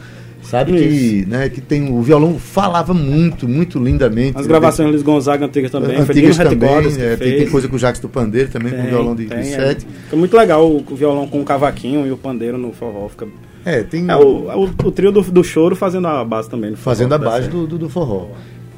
sabe 0.53 0.71
que, 0.71 1.25
né, 1.25 1.49
que 1.49 1.59
tem 1.59 1.91
o 1.91 1.99
violão 2.03 2.37
falava 2.37 2.93
muito, 2.93 3.47
muito 3.47 3.79
lindamente. 3.79 4.37
As 4.37 4.45
gravações 4.45 4.87
Luiz 4.89 5.01
Gonzaga 5.01 5.45
antigas 5.47 5.71
também. 5.71 5.97
antigas 5.97 6.37
também, 6.37 6.69
é, 6.99 7.15
tem, 7.15 7.37
tem 7.37 7.49
coisa 7.49 7.67
com 7.67 7.75
o 7.75 7.79
Jacques 7.79 7.99
do 7.99 8.07
Pandeiro 8.07 8.49
também, 8.49 8.71
com 8.71 8.77
Tem, 8.77 8.87
violão 8.87 9.15
de, 9.15 9.25
tem, 9.25 9.41
de 9.41 9.47
é. 9.51 9.55
sete. 9.55 9.87
Fica 10.03 10.15
muito 10.15 10.37
legal 10.37 10.69
o, 10.69 10.85
o 10.87 10.95
violão 10.95 11.27
com 11.27 11.41
o 11.41 11.43
cavaquinho 11.43 12.05
e 12.05 12.11
o 12.11 12.17
pandeiro 12.17 12.57
no 12.57 12.71
forró. 12.71 13.09
Fica... 13.09 13.27
É, 13.65 13.81
tem 13.81 14.07
É 14.07 14.15
o, 14.15 14.51
é 14.51 14.55
o, 14.55 14.63
o 14.63 14.91
trio 14.91 15.11
do, 15.11 15.23
do 15.23 15.43
choro 15.43 15.75
fazendo 15.75 16.07
a 16.07 16.23
base 16.23 16.49
também. 16.49 16.75
fazendo 16.75 17.15
a 17.15 17.19
tá 17.19 17.25
base 17.25 17.49
do, 17.49 17.65
do, 17.65 17.79
do 17.79 17.89
forró. 17.89 18.27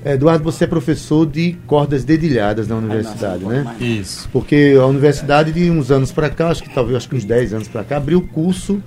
É, 0.04 0.14
Eduardo, 0.14 0.44
você 0.44 0.64
é 0.64 0.68
professor 0.68 1.26
de 1.26 1.58
cordas 1.68 2.06
dedilhadas 2.06 2.68
na 2.68 2.76
universidade, 2.76 3.44
né? 3.44 3.76
isso. 3.82 4.30
Porque 4.32 4.78
a 4.80 4.86
universidade 4.86 5.52
de 5.52 5.70
uns 5.70 5.92
anos 5.92 6.12
para 6.12 6.30
cá, 6.30 6.50
acho 6.50 6.64
que 6.64 6.74
talvez 6.74 6.96
acho 6.96 7.10
que 7.10 7.16
uns 7.16 7.26
10 7.26 7.56
anos 7.56 7.68
para 7.68 7.84
cá, 7.84 7.98
abriu 7.98 8.22
curso 8.22 8.82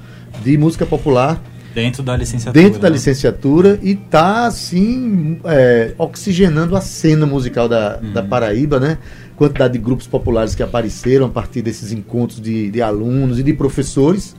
de 0.45 0.57
música 0.57 0.87
popular 0.87 1.43
Dentro 1.83 2.03
da 2.03 2.17
licenciatura. 2.17 2.63
dentro 2.65 2.81
da 2.81 2.89
né? 2.89 2.95
licenciatura 2.95 3.79
e 3.83 3.95
tá 3.95 4.47
assim 4.47 5.39
é, 5.45 5.95
oxigenando 5.99 6.77
a 6.77 6.81
cena 6.81 7.25
musical 7.27 7.69
da, 7.69 7.97
da 7.97 8.23
Paraíba, 8.23 8.81
né? 8.81 8.99
Quantidade 9.37 9.75
de 9.75 9.79
grupos 9.79 10.07
populares 10.07 10.55
que 10.55 10.63
apareceram 10.63 11.27
a 11.27 11.29
partir 11.29 11.63
desses 11.63 11.93
encontros 11.93 12.41
de, 12.41 12.71
de 12.71 12.83
alunos 12.83 13.39
e 13.39 13.43
de 13.43 13.53
professores, 13.53 14.35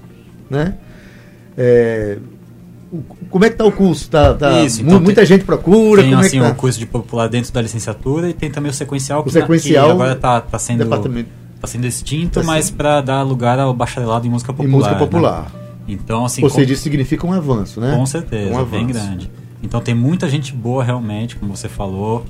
né? 0.50 0.74
É, 1.58 2.18
como 3.30 3.46
é 3.46 3.50
que 3.50 3.56
tá 3.56 3.66
o 3.66 3.72
curso? 3.72 4.10
Tá, 4.10 4.34
tá- 4.34 4.64
Isso, 4.64 4.82
então 4.82 5.00
muita 5.00 5.26
gente 5.26 5.44
procura? 5.46 6.02
Tem 6.02 6.12
como 6.12 6.22
assim 6.24 6.40
é 6.40 6.42
tá? 6.42 6.50
o 6.50 6.56
curso 6.56 6.80
de 6.80 6.86
popular 6.86 7.30
dentro 7.30 7.54
da 7.54 7.62
licenciatura 7.62 8.30
e 8.30 8.34
tem 8.34 8.50
também 8.50 8.72
o 8.72 8.74
sequencial, 8.74 9.22
O 9.22 9.24
que, 9.24 9.34
na- 9.34 9.42
sequencial, 9.42 9.86
que 9.88 9.92
agora 9.92 10.14
está 10.14 10.42
tá 10.42 10.58
sendo, 10.58 10.86
tá 10.88 11.68
sendo 11.68 11.86
extinto, 11.86 12.40
Tá 12.40 12.46
mas 12.46 12.72
para 12.72 13.00
dar 13.02 13.22
lugar 13.22 13.60
ao 13.60 13.74
bacharelado 13.74 14.26
em 14.26 14.30
música 14.30 14.52
em 14.52 14.56
popular. 14.56 14.96
música 14.96 14.96
né? 14.96 15.59
Então, 15.92 16.26
assim, 16.26 16.44
Ou 16.44 16.50
seja, 16.50 16.74
isso 16.74 16.84
significa 16.84 17.26
um 17.26 17.34
avanço, 17.34 17.80
né? 17.82 17.96
Com 17.96 18.06
certeza, 18.06 18.50
um 18.62 18.66
bem 18.66 18.82
avanço. 18.84 18.94
grande. 18.94 19.32
Então 19.62 19.82
tem 19.82 19.94
muita 19.96 20.30
gente 20.30 20.54
boa 20.54 20.84
realmente, 20.84 21.36
como 21.36 21.56
você 21.56 21.68
falou, 21.68 22.26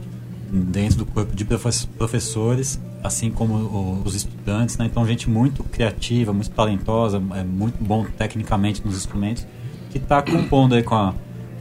dentro 0.52 0.98
do 1.00 1.06
corpo 1.06 1.36
de 1.36 1.46
profe- 1.46 1.86
professores, 1.98 2.80
assim 3.04 3.30
como 3.30 4.02
os 4.04 4.16
estudantes, 4.16 4.78
né? 4.78 4.86
Então 4.86 5.06
gente 5.06 5.30
muito 5.30 5.64
criativa, 5.64 6.34
muito 6.34 6.50
talentosa, 6.50 7.22
é 7.36 7.44
muito 7.44 7.84
bom 7.84 8.06
tecnicamente 8.18 8.82
nos 8.84 8.96
instrumentos, 8.96 9.46
que 9.92 9.98
está 10.00 10.22
compondo 10.22 10.74
aí 10.74 10.82
com 10.84 10.96
a, 10.96 11.14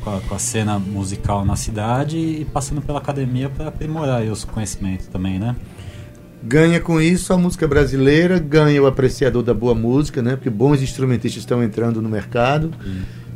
com 0.03 0.11
a, 0.17 0.21
com 0.21 0.35
a 0.35 0.39
cena 0.39 0.79
musical 0.79 1.45
na 1.45 1.55
cidade 1.57 2.17
e 2.17 2.45
passando 2.47 2.81
pela 2.81 2.99
academia 2.99 3.49
para 3.51 3.69
aprimorar 3.69 4.23
os 4.23 4.45
conhecimentos 4.45 5.07
também, 5.09 5.39
né? 5.39 5.55
Ganha 6.43 6.79
com 6.81 7.01
isso 7.01 7.33
a 7.33 7.37
música 7.37 7.67
brasileira, 7.67 8.39
ganha 8.39 8.81
o 8.83 8.87
apreciador 8.87 9.43
da 9.43 9.53
boa 9.53 9.75
música, 9.75 10.23
né? 10.23 10.37
Porque 10.37 10.49
bons 10.51 10.81
instrumentistas 10.81 11.43
estão 11.43 11.63
entrando 11.63 12.01
no 12.01 12.09
mercado. 12.09 12.71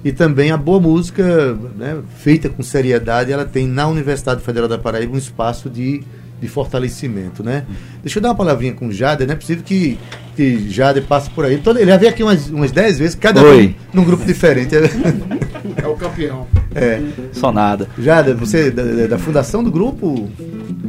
E 0.05 0.11
também 0.13 0.51
a 0.51 0.57
boa 0.57 0.81
música, 0.81 1.57
né, 1.77 1.99
feita 2.19 2.49
com 2.49 2.61
seriedade, 2.63 3.31
ela 3.31 3.45
tem 3.45 3.69
na 3.69 3.87
Universidade 3.87 4.41
Federal 4.43 4.69
da 4.69 4.77
Paraíba 4.77 5.15
um 5.15 5.19
espaço 5.19 5.71
de, 5.71 6.03
de 6.41 6.49
fortalecimento, 6.49 7.43
né? 7.45 7.65
Deixa 8.03 8.19
eu 8.19 8.23
dar 8.23 8.31
uma 8.31 8.35
palavrinha 8.35 8.73
com 8.73 8.89
o 8.89 8.93
Jader, 8.93 9.27
não 9.29 9.35
é 9.35 9.37
possível 9.37 9.63
que, 9.65 9.97
que 10.35 10.69
Jader 10.71 11.05
passe 11.05 11.31
por 11.31 11.45
aí. 11.45 11.59
Todo, 11.59 11.79
ele 11.79 11.89
já 11.91 11.97
veio 11.97 12.11
aqui 12.11 12.23
umas, 12.25 12.49
umas 12.51 12.73
10 12.73 12.99
vezes, 12.99 13.15
cada 13.15 13.43
Oi. 13.43 13.77
um 13.95 13.97
num 14.01 14.05
grupo 14.05 14.25
diferente. 14.25 14.75
É 14.75 15.87
o 15.87 15.95
campeão. 15.95 16.49
É. 16.75 17.01
Só 17.33 17.53
nada. 17.53 17.87
Jader, 17.97 18.37
você 18.37 18.69
é 18.69 18.71
da- 18.73 19.07
da 19.07 19.19
fundação 19.19 19.63
do 19.63 19.71
grupo? 19.71 20.29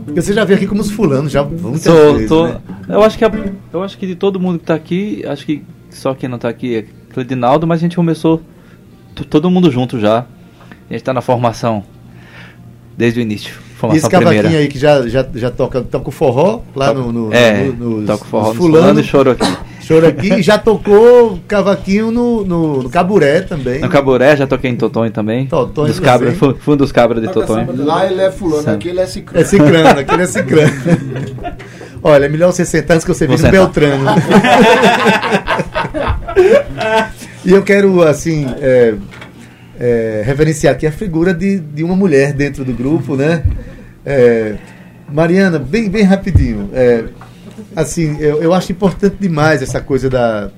Porque 0.06 0.22
você 0.22 0.34
já 0.34 0.44
veio 0.44 0.58
aqui 0.58 0.68
como 0.68 0.82
os 0.82 0.90
fulanos, 0.92 1.32
já 1.32 1.44
muitas 1.44 1.84
Sou, 1.84 2.14
vezes, 2.14 2.30
tô, 2.30 2.48
né? 2.48 2.58
eu 2.90 3.04
acho 3.04 3.18
que 3.18 3.24
a- 3.26 3.32
eu 3.72 3.84
acho 3.84 3.98
que 3.98 4.08
de 4.08 4.16
todo 4.16 4.40
mundo 4.40 4.60
que 4.60 4.66
tá 4.66 4.74
aqui, 4.74 5.24
acho 5.28 5.46
que 5.46 5.64
só 5.90 6.14
quem 6.14 6.28
não 6.28 6.38
tá 6.40 6.50
aqui 6.50 6.76
é 6.78 6.86
Cledinaldo, 7.14 7.68
mas 7.68 7.80
a 7.80 7.82
gente 7.82 7.96
começou 7.96 8.42
todo 9.30 9.50
mundo 9.50 9.70
junto 9.72 10.00
já. 10.00 10.26
A 10.90 10.94
gente 10.94 11.04
tá 11.04 11.14
na 11.14 11.22
formação 11.22 11.84
desde 12.98 13.20
o 13.20 13.22
início. 13.22 13.54
E 13.54 13.74
Formação 13.76 13.98
esse 13.98 14.10
cavaquinho 14.10 14.42
primeira. 14.44 14.64
aí 14.64 14.68
que 14.68 14.80
já, 14.80 15.08
já, 15.08 15.26
já 15.36 15.52
toca, 15.52 15.82
toca 15.82 16.10
o 16.10 16.12
forró 16.12 16.62
lá 16.76 16.94
no, 16.94 17.12
no, 17.12 17.34
é, 17.34 17.66
no, 17.66 18.00
nos- 18.02 18.08
toca 18.08 18.26
forró 18.26 18.48
nos 18.48 18.56
no 18.56 18.62
fulano 18.62 18.82
fulano, 18.84 19.00
e 19.00 19.04
choro 19.04 19.32
aqui. 19.32 19.58
Choro 19.84 20.08
aqui, 20.08 20.34
e 20.34 20.42
já 20.42 20.58
tocou 20.58 21.40
cavaquinho 21.48 22.10
no, 22.12 22.44
no, 22.46 22.84
no 22.84 22.90
Caburé 22.90 23.42
também. 23.42 23.80
No 23.82 23.90
Caburé 23.90 24.36
já 24.36 24.48
toquei 24.48 24.72
em 24.72 24.76
Totonho 24.76 25.12
também. 25.12 25.46
Totonho 25.48 25.88
dos 25.88 25.98
também. 25.98 26.12
cabras, 26.12 26.38
fu- 26.38 26.56
fui 26.60 26.74
um 26.74 26.78
dos 26.78 26.92
cabras 26.92 27.22
de 27.22 27.30
Totonho. 27.32 27.68
Lá 27.86 28.06
ele 28.10 28.22
é 28.22 28.32
fulano, 28.32 28.70
aqui 28.72 28.90
ele 28.90 29.02
é 29.02 29.06
ciclano. 29.06 29.42
É 29.42 29.48
ciclano, 29.48 30.00
aquele 30.00 30.24
é 30.24 30.28
ciclano. 30.28 30.72
Olha, 32.06 32.26
é 32.26 32.30
melhor 32.30 32.52
você 32.52 32.66
sentar 32.66 32.96
antes 32.98 33.06
que 33.06 33.14
vire 33.14 33.34
um 33.34 33.38
sentar. 33.38 33.52
Beltrano. 33.52 34.04
e 37.46 37.52
eu 37.52 37.62
quero, 37.64 38.02
assim, 38.02 38.46
é, 38.60 38.94
é, 39.80 40.24
reverenciar 40.26 40.74
aqui 40.74 40.86
a 40.86 40.92
figura 40.92 41.34
de, 41.34 41.60
de 41.60 41.84
uma 41.84 41.96
mulher 41.96 42.34
dentro 42.34 42.66
do 42.66 42.74
grupo, 42.74 43.16
né? 43.16 43.44
É, 44.06 44.56
Mariana, 45.12 45.60
bem, 45.60 45.90
bem 45.90 46.04
rapidinho. 46.04 46.70
é, 46.74 47.06
assim, 47.76 48.18
eu, 48.20 48.42
eu 48.42 48.54
acho 48.54 48.72
importante 48.72 49.16
demais 49.20 49.62
essa 49.62 49.80
coisa 49.82 50.10
da, 50.10 50.50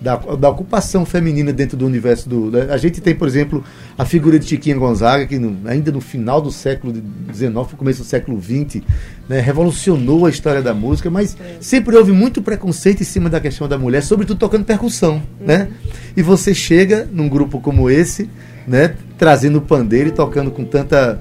da, 0.00 0.16
da 0.16 0.48
ocupação 0.50 1.04
feminina 1.06 1.52
dentro 1.52 1.76
do 1.76 1.86
universo 1.86 2.28
do. 2.28 2.50
da- 2.50 2.74
a 2.74 2.76
gente 2.76 3.00
tem, 3.00 3.14
por 3.14 3.26
exemplo, 3.26 3.64
a 3.96 4.04
figura 4.04 4.38
de 4.38 4.46
Chiquinha 4.46 4.76
Gonzaga, 4.76 5.26
que 5.26 5.38
no- 5.38 5.56
ainda 5.68 5.90
no 5.90 6.00
final 6.00 6.40
do 6.40 6.50
século 6.52 6.92
XIX, 7.32 7.54
começo 7.76 8.02
do 8.02 8.06
século 8.06 8.40
XX, 8.40 8.82
né, 9.28 9.40
revolucionou 9.40 10.26
a 10.26 10.30
história 10.30 10.60
da 10.62 10.74
música, 10.74 11.10
mas 11.10 11.36
sempre 11.60 11.96
houve 11.96 12.12
muito 12.12 12.42
preconceito 12.42 13.00
em 13.00 13.04
cima 13.06 13.30
da 13.30 13.40
questão 13.40 13.66
da 13.68 13.78
mulher, 13.78 14.02
sobretudo 14.02 14.38
tocando 14.38 14.64
percussão. 14.64 15.22
Né? 15.40 15.68
E 16.16 16.22
você 16.22 16.54
chega 16.54 17.08
num 17.10 17.28
grupo 17.28 17.58
como 17.60 17.88
esse, 17.90 18.28
né, 18.66 18.94
trazendo 19.16 19.58
o 19.58 19.62
pandeiro 19.62 20.08
e 20.10 20.12
tocando 20.12 20.50
com 20.50 20.64
tanta. 20.64 21.18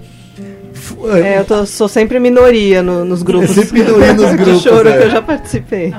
Fu- 0.86 1.12
É, 1.12 1.40
eu 1.40 1.46
tô- 1.46 1.66
sou 1.66 1.88
sempre 1.88 2.20
minoria 2.20 2.82
no- 2.84 3.04
nos 3.04 3.22
grupos. 3.24 3.52
Sempre 3.52 3.80
minoria 3.84 4.14
nos 4.14 4.34
grupos, 4.36 4.62
choro 4.62 4.88
é. 4.90 4.98
que 4.98 5.04
eu 5.06 5.10
já 5.10 5.22
participei. 5.22 5.94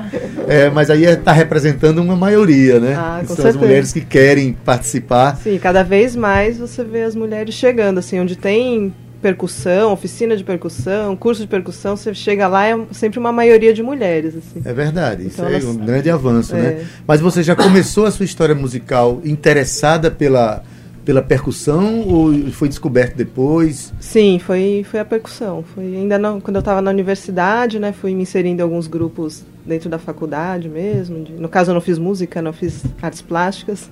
É, 0.47 0.69
mas 0.69 0.89
aí 0.89 1.03
está 1.05 1.31
representando 1.31 1.99
uma 1.99 2.15
maioria, 2.15 2.79
né? 2.79 2.95
Ah, 2.97 3.19
com 3.21 3.27
São 3.27 3.35
as 3.35 3.41
certeza. 3.41 3.59
mulheres 3.59 3.93
que 3.93 4.01
querem 4.01 4.53
participar. 4.53 5.35
Sim, 5.37 5.57
cada 5.59 5.83
vez 5.83 6.15
mais 6.15 6.57
você 6.57 6.83
vê 6.83 7.03
as 7.03 7.15
mulheres 7.15 7.53
chegando, 7.53 7.97
assim, 7.99 8.19
onde 8.19 8.35
tem 8.35 8.93
percussão, 9.21 9.91
oficina 9.91 10.37
de 10.37 10.43
percussão, 10.43 11.15
curso 11.15 11.41
de 11.41 11.47
percussão, 11.47 11.97
você 11.97 12.13
chega 12.13 12.47
lá 12.47 12.67
é 12.67 12.77
sempre 12.91 13.17
uma 13.19 13.31
maioria 13.31 13.73
de 13.73 13.81
mulheres, 13.81 14.35
assim. 14.35 14.61
É 14.63 14.71
verdade, 14.71 15.23
isso 15.27 15.37
Então 15.41 15.47
é 15.47 15.53
elas- 15.53 15.65
um 15.65 15.75
grande 15.75 16.09
avanço, 16.09 16.55
É. 16.55 16.59
né? 16.61 16.85
Mas 17.05 17.19
você 17.19 17.41
já 17.41 17.55
começou 17.55 18.05
a 18.05 18.11
sua 18.11 18.25
história 18.25 18.53
musical 18.53 19.19
interessada 19.25 20.11
pela, 20.11 20.63
pela 21.07 21.21
percussão 21.21 22.01
ou 22.05 22.33
foi 22.51 22.67
descoberto 22.67 23.15
depois? 23.15 23.93
Sim, 23.97 24.39
foi, 24.39 24.85
foi 24.91 24.99
a 24.99 25.05
percussão. 25.05 25.63
Foi 25.73 25.85
ainda 25.85 26.19
não, 26.19 26.41
quando 26.41 26.57
eu 26.57 26.59
estava 26.59 26.81
na 26.81 26.91
universidade, 26.91 27.79
né? 27.79 27.93
Fui 27.93 28.13
me 28.13 28.23
inserindo 28.23 28.59
em 28.59 28.63
alguns 28.63 28.87
grupos 28.87 29.45
dentro 29.65 29.89
da 29.89 29.97
faculdade 29.97 30.67
mesmo. 30.67 31.23
de- 31.23 31.31
no 31.31 31.47
caso, 31.47 31.71
eu 31.71 31.73
não 31.73 31.79
fiz 31.79 31.97
música, 31.97 32.41
não 32.41 32.51
fiz 32.51 32.83
artes 33.01 33.21
plásticas. 33.21 33.89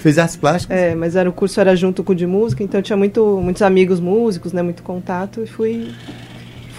Fez 0.00 0.18
artes 0.18 0.34
plásticas? 0.34 0.76
É, 0.76 0.92
mas 0.96 1.14
era 1.14 1.30
o 1.30 1.32
curso 1.32 1.60
era 1.60 1.76
junto 1.76 2.02
com 2.02 2.10
o 2.10 2.16
de 2.16 2.26
música, 2.26 2.64
então 2.64 2.80
eu 2.80 2.82
tinha 2.82 2.96
muito, 2.96 3.38
muitos 3.40 3.62
amigos 3.62 4.00
músicos, 4.00 4.52
né? 4.52 4.60
Muito 4.60 4.82
contato 4.82 5.40
e 5.44 5.46
fui, 5.46 5.92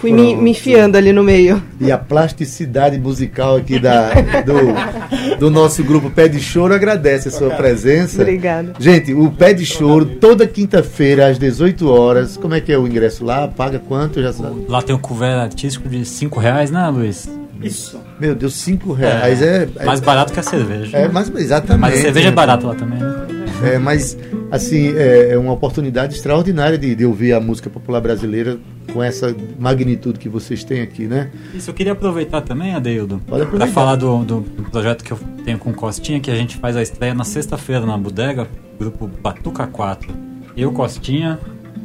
fui 0.00 0.12
me, 0.12 0.36
me 0.36 0.50
enfiando 0.50 0.96
ali 0.96 1.12
no 1.12 1.22
meio. 1.22 1.62
E 1.80 1.90
a 1.90 1.98
plasticidade 1.98 2.98
musical 2.98 3.56
aqui 3.56 3.78
da, 3.78 4.10
do, 4.42 5.36
do 5.38 5.50
nosso 5.50 5.82
grupo 5.82 6.10
Pé 6.10 6.28
de 6.28 6.40
Choro 6.40 6.74
agradece 6.74 7.28
a 7.28 7.30
sua 7.30 7.50
presença. 7.50 8.22
Obrigada. 8.22 8.74
Gente, 8.78 9.12
o 9.12 9.30
Pé 9.30 9.52
de 9.52 9.66
Choro, 9.66 10.06
toda 10.06 10.46
quinta-feira, 10.46 11.28
às 11.28 11.38
18 11.38 11.88
horas. 11.90 12.36
Como 12.36 12.54
é 12.54 12.60
que 12.60 12.72
é 12.72 12.78
o 12.78 12.86
ingresso 12.86 13.24
lá? 13.24 13.48
Paga 13.48 13.78
quanto? 13.78 14.22
Já 14.22 14.32
sabe. 14.32 14.66
Lá 14.68 14.80
tem 14.82 14.94
o 14.94 14.98
couvert 14.98 15.40
artístico 15.40 15.88
de 15.88 16.04
5 16.04 16.38
reais, 16.38 16.70
né, 16.70 16.88
Luiz? 16.88 17.28
Isso. 17.60 18.00
Meu 18.20 18.34
Deus, 18.34 18.54
5 18.54 18.92
reais. 18.92 19.42
É, 19.42 19.68
é, 19.76 19.84
Mais 19.84 20.00
barato 20.00 20.32
que 20.32 20.38
a 20.38 20.42
cerveja. 20.42 20.96
é 20.96 21.08
mais 21.08 21.28
exatamente. 21.34 21.80
Mas 21.80 21.98
a 21.98 22.02
cerveja 22.02 22.28
é 22.28 22.32
barata 22.32 22.66
lá 22.68 22.74
também, 22.74 23.00
né? 23.00 23.26
É, 23.64 23.78
mas, 23.78 24.16
assim, 24.52 24.96
é, 24.96 25.30
é 25.32 25.38
uma 25.38 25.52
oportunidade 25.52 26.14
extraordinária 26.14 26.78
de, 26.78 26.94
de 26.94 27.04
ouvir 27.04 27.32
a 27.32 27.40
música 27.40 27.68
popular 27.68 28.00
brasileira 28.00 28.56
com 28.92 29.02
essa 29.02 29.34
magnitude 29.58 30.18
que 30.18 30.28
vocês 30.28 30.64
têm 30.64 30.80
aqui, 30.80 31.06
né? 31.06 31.30
Isso, 31.54 31.70
eu 31.70 31.74
queria 31.74 31.92
aproveitar 31.92 32.40
também, 32.40 32.74
Adeildo, 32.74 33.20
para 33.26 33.66
falar 33.66 33.96
do, 33.96 34.24
do 34.24 34.42
projeto 34.70 35.04
que 35.04 35.12
eu 35.12 35.18
tenho 35.44 35.58
com 35.58 35.70
o 35.70 35.74
Costinha, 35.74 36.20
que 36.20 36.30
a 36.30 36.36
gente 36.36 36.56
faz 36.56 36.76
a 36.76 36.82
estreia 36.82 37.14
na 37.14 37.24
sexta-feira 37.24 37.84
na 37.84 37.96
bodega, 37.96 38.48
grupo 38.78 39.06
Batuca 39.06 39.66
4. 39.66 40.12
Eu, 40.56 40.72
Costinha, 40.72 41.38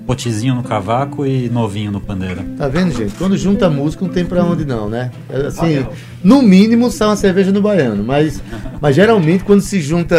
Potizinho 0.05 0.55
no 0.55 0.63
cavaco 0.63 1.25
e 1.25 1.49
Novinho 1.49 1.89
no 1.91 2.01
pandeiro. 2.01 2.43
Tá 2.57 2.67
vendo, 2.67 2.91
gente? 2.91 3.13
Quando 3.15 3.37
junta 3.37 3.69
música, 3.69 4.03
não 4.05 4.11
tem 4.11 4.25
pra 4.25 4.43
onde 4.43 4.65
não, 4.65 4.89
né? 4.89 5.11
É, 5.29 5.47
Assim, 5.47 5.85
no 6.21 6.41
mínimo 6.41 6.91
sai 6.91 7.07
uma 7.07 7.15
cerveja 7.15 7.51
no 7.53 7.61
baiano, 7.61 8.03
mas, 8.03 8.43
mas 8.81 8.95
geralmente 8.95 9.45
quando 9.45 9.61
se 9.61 9.79
junta 9.79 10.15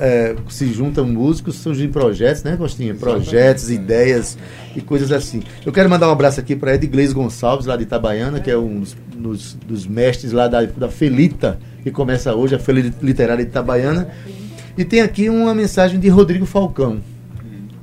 é, 0.00 0.34
se 0.48 0.72
juntam 0.72 1.06
músicos, 1.06 1.56
surgem 1.56 1.88
projetos, 1.90 2.42
né, 2.44 2.56
Costinha? 2.56 2.94
Projetos, 2.94 3.70
ideias 3.70 4.38
e 4.74 4.80
coisas 4.80 5.12
assim. 5.12 5.42
Eu 5.66 5.72
quero 5.72 5.90
mandar 5.90 6.08
um 6.08 6.12
abraço 6.12 6.40
aqui 6.40 6.56
para 6.56 6.74
Ed 6.74 6.86
Gleis 6.86 7.12
Gonçalves, 7.12 7.66
lá 7.66 7.76
de 7.76 7.82
Itabaiana, 7.82 8.40
que 8.40 8.50
é 8.50 8.56
um 8.56 8.82
dos, 9.16 9.54
dos- 9.66 9.86
mestres 9.86 10.32
lá 10.32 10.48
da, 10.48 10.62
da 10.64 10.88
Felita, 10.88 11.58
que 11.82 11.90
começa 11.90 12.34
hoje, 12.34 12.54
a 12.54 12.58
Feira 12.58 12.90
Literária 13.02 13.44
de 13.44 13.50
Itabaiana. 13.50 14.08
E 14.78 14.84
tem 14.84 15.00
aqui 15.02 15.28
uma 15.28 15.54
mensagem 15.54 16.00
de 16.00 16.08
Rodrigo 16.08 16.44
Falcão, 16.46 16.98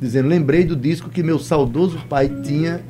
dizendo: 0.03 0.27
Lembrei 0.27 0.63
do 0.63 0.75
disco 0.75 1.09
que 1.09 1.23
meu 1.23 1.39
saudoso 1.39 1.97
pai 2.07 2.29
tinha 2.43 2.81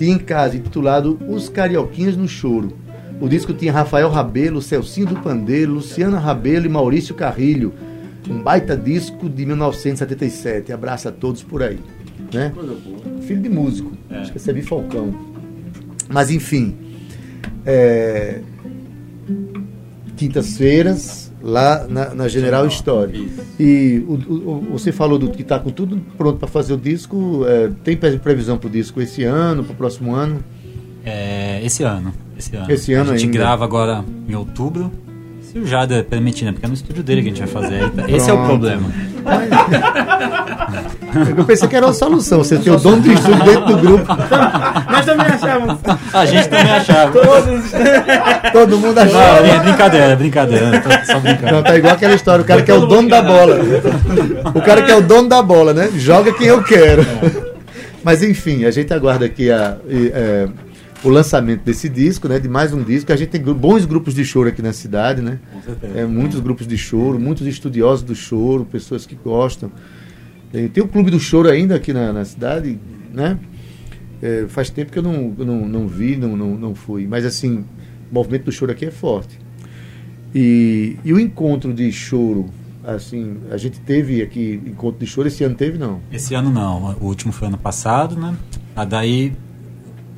tinha 0.00 0.14
em 0.14 0.18
casa, 0.18 0.56
intitulado 0.56 1.18
Os 1.28 1.50
Carioquinhas 1.50 2.16
no 2.16 2.26
Choro. 2.26 2.72
O 3.20 3.28
disco 3.28 3.52
tinha 3.52 3.70
Rafael 3.70 4.08
Rabelo, 4.08 4.62
Celcinho 4.62 5.08
do 5.08 5.16
Pandeiro, 5.16 5.74
Luciana 5.74 6.18
Rabelo 6.18 6.64
e 6.64 6.70
Maurício 6.70 7.14
Carrilho. 7.14 7.74
Um 8.26 8.42
baita 8.42 8.74
disco 8.74 9.28
de 9.28 9.44
1977. 9.44 10.72
Abraço 10.72 11.08
a 11.08 11.12
todos 11.12 11.42
por 11.42 11.62
aí. 11.62 11.78
Né? 12.32 12.50
Filho 13.26 13.42
de 13.42 13.50
músico. 13.50 13.92
Acho 14.08 14.32
que 14.32 14.38
é 14.38 14.40
Sebi 14.40 14.62
Falcão. 14.62 15.14
Mas 16.08 16.30
enfim. 16.30 16.74
é, 17.66 18.40
Quintas-feiras, 20.16 21.29
lá 21.42 21.86
na, 21.88 22.14
na 22.14 22.28
General 22.28 22.66
Story. 22.66 23.30
E 23.58 24.02
o- 24.06 24.14
o- 24.14 24.68
você 24.72 24.92
falou 24.92 25.18
do 25.18 25.28
que 25.30 25.42
está 25.42 25.58
com 25.58 25.70
tudo 25.70 25.98
pronto 26.16 26.38
para 26.38 26.48
fazer 26.48 26.74
o 26.74 26.76
disco. 26.76 27.44
é, 27.46 27.70
tem 27.84 27.96
pre- 27.96 28.18
previsão 28.18 28.56
para 28.58 28.68
o 28.68 28.70
disco 28.70 29.00
esse 29.00 29.24
ano, 29.24 29.64
para 29.64 29.72
o 29.72 29.76
próximo 29.76 30.14
ano? 30.14 30.42
É, 31.04 31.60
esse 31.64 31.82
ano. 31.82 32.12
Esse 32.38 32.56
ano. 32.56 32.70
Esse 32.72 32.92
ano 32.92 33.10
A 33.12 33.16
gente 33.16 33.26
ainda. 33.28 33.38
grava 33.38 33.64
agora 33.64 34.04
em 34.28 34.34
outubro. 34.34 34.92
Se 35.42 35.58
o 35.58 35.66
Jader 35.66 36.04
permitir, 36.04 36.44
né? 36.44 36.52
Porque 36.52 36.64
é 36.64 36.68
no 36.68 36.74
estúdio 36.74 37.02
dele 37.02 37.22
que 37.22 37.28
a 37.28 37.30
gente 37.34 37.40
vai 37.40 37.62
fazer. 37.62 37.90
Esse 38.08 38.30
é 38.30 38.32
o 38.32 38.36
Pronto. 38.36 38.62
Problema. 39.20 39.56
Eu 41.36 41.44
pensei 41.44 41.68
que 41.68 41.76
era 41.76 41.86
uma 41.86 41.92
solução. 41.92 42.38
Você 42.38 42.56
tem 42.58 42.72
o 42.72 42.76
dono 42.76 43.02
do 43.02 43.12
estúdio 43.12 43.44
dentro 43.44 43.66
do 43.66 43.76
grupo. 43.78 44.06
Nós 44.90 45.04
também 45.04 45.26
achávamos. 45.26 45.78
A 46.12 46.26
gente 46.26 46.48
também 46.48 46.72
achava. 46.72 47.12
Todo 48.52 48.78
mundo 48.78 48.94
Não, 48.94 49.02
achava. 49.02 49.46
é 49.46 49.58
brincadeira, 49.60 50.06
é 50.06 50.16
brincadeira. 50.16 50.82
Só 51.04 51.18
brincando. 51.18 51.52
Não, 51.52 51.62
tá 51.62 51.76
igual 51.76 51.94
aquela 51.94 52.14
história, 52.14 52.42
o 52.42 52.46
cara 52.46 52.62
que 52.62 52.70
é 52.70 52.74
o 52.74 52.86
dono 52.86 53.08
da 53.08 53.22
bola. 53.22 53.58
O 54.54 54.60
cara 54.62 54.82
que 54.82 54.90
é 54.92 54.96
o 54.96 55.02
dono 55.02 55.28
da 55.28 55.42
bola, 55.42 55.74
né? 55.74 55.90
Joga 55.96 56.32
quem 56.32 56.46
eu 56.46 56.62
quero. 56.62 57.04
Mas 58.02 58.22
enfim, 58.22 58.64
a 58.64 58.70
gente 58.70 58.92
aguarda 58.94 59.26
aqui 59.26 59.50
a, 59.50 59.76
e, 59.88 60.10
é, 60.14 60.48
o 61.02 61.08
lançamento 61.08 61.62
desse 61.62 61.88
disco, 61.88 62.28
né? 62.28 62.38
De 62.38 62.48
mais 62.48 62.72
um 62.72 62.82
disco. 62.82 63.12
A 63.12 63.16
gente 63.16 63.30
tem 63.30 63.42
bons 63.42 63.84
grupos 63.84 64.14
de 64.14 64.24
choro 64.24 64.48
aqui 64.48 64.60
na 64.60 64.72
cidade, 64.72 65.22
né? 65.22 65.38
É, 65.94 66.04
muitos 66.04 66.40
grupos 66.40 66.66
de 66.66 66.76
choro, 66.76 67.18
muitos 67.18 67.46
estudiosos 67.46 68.02
do 68.04 68.14
choro, 68.14 68.64
pessoas 68.64 69.06
que 69.06 69.14
gostam. 69.14 69.70
É, 70.52 70.68
Tem 70.68 70.82
o 70.82 70.88
Clube 70.88 71.10
do 71.10 71.20
Choro 71.20 71.48
ainda 71.48 71.76
aqui 71.76 71.92
na, 71.92 72.12
na 72.12 72.24
cidade, 72.24 72.78
né? 73.12 73.38
É, 74.20 74.44
faz 74.48 74.68
tempo 74.68 74.92
que 74.92 74.98
eu 74.98 75.02
não, 75.02 75.30
não, 75.30 75.68
não 75.68 75.88
vi, 75.88 76.16
não, 76.16 76.36
não, 76.36 76.54
não 76.56 76.74
fui. 76.74 77.06
Mas 77.06 77.24
assim, 77.24 77.64
o 78.10 78.14
movimento 78.14 78.44
do 78.44 78.52
choro 78.52 78.70
aqui 78.72 78.84
é 78.84 78.90
forte. 78.90 79.38
E, 80.34 80.96
e 81.04 81.12
o 81.12 81.18
encontro 81.18 81.72
de 81.72 81.90
choro, 81.90 82.46
assim, 82.84 83.38
a 83.50 83.56
gente 83.56 83.80
teve 83.80 84.20
aqui 84.22 84.60
encontro 84.66 85.00
de 85.00 85.06
choro, 85.06 85.28
esse 85.28 85.42
ano 85.42 85.54
teve 85.54 85.78
não. 85.78 86.00
Esse 86.12 86.34
ano 86.34 86.50
não, 86.50 86.96
o 87.00 87.06
último 87.06 87.32
foi 87.32 87.48
ano 87.48 87.58
passado, 87.58 88.16
né? 88.16 88.36
A 88.76 88.84
daí 88.84 89.32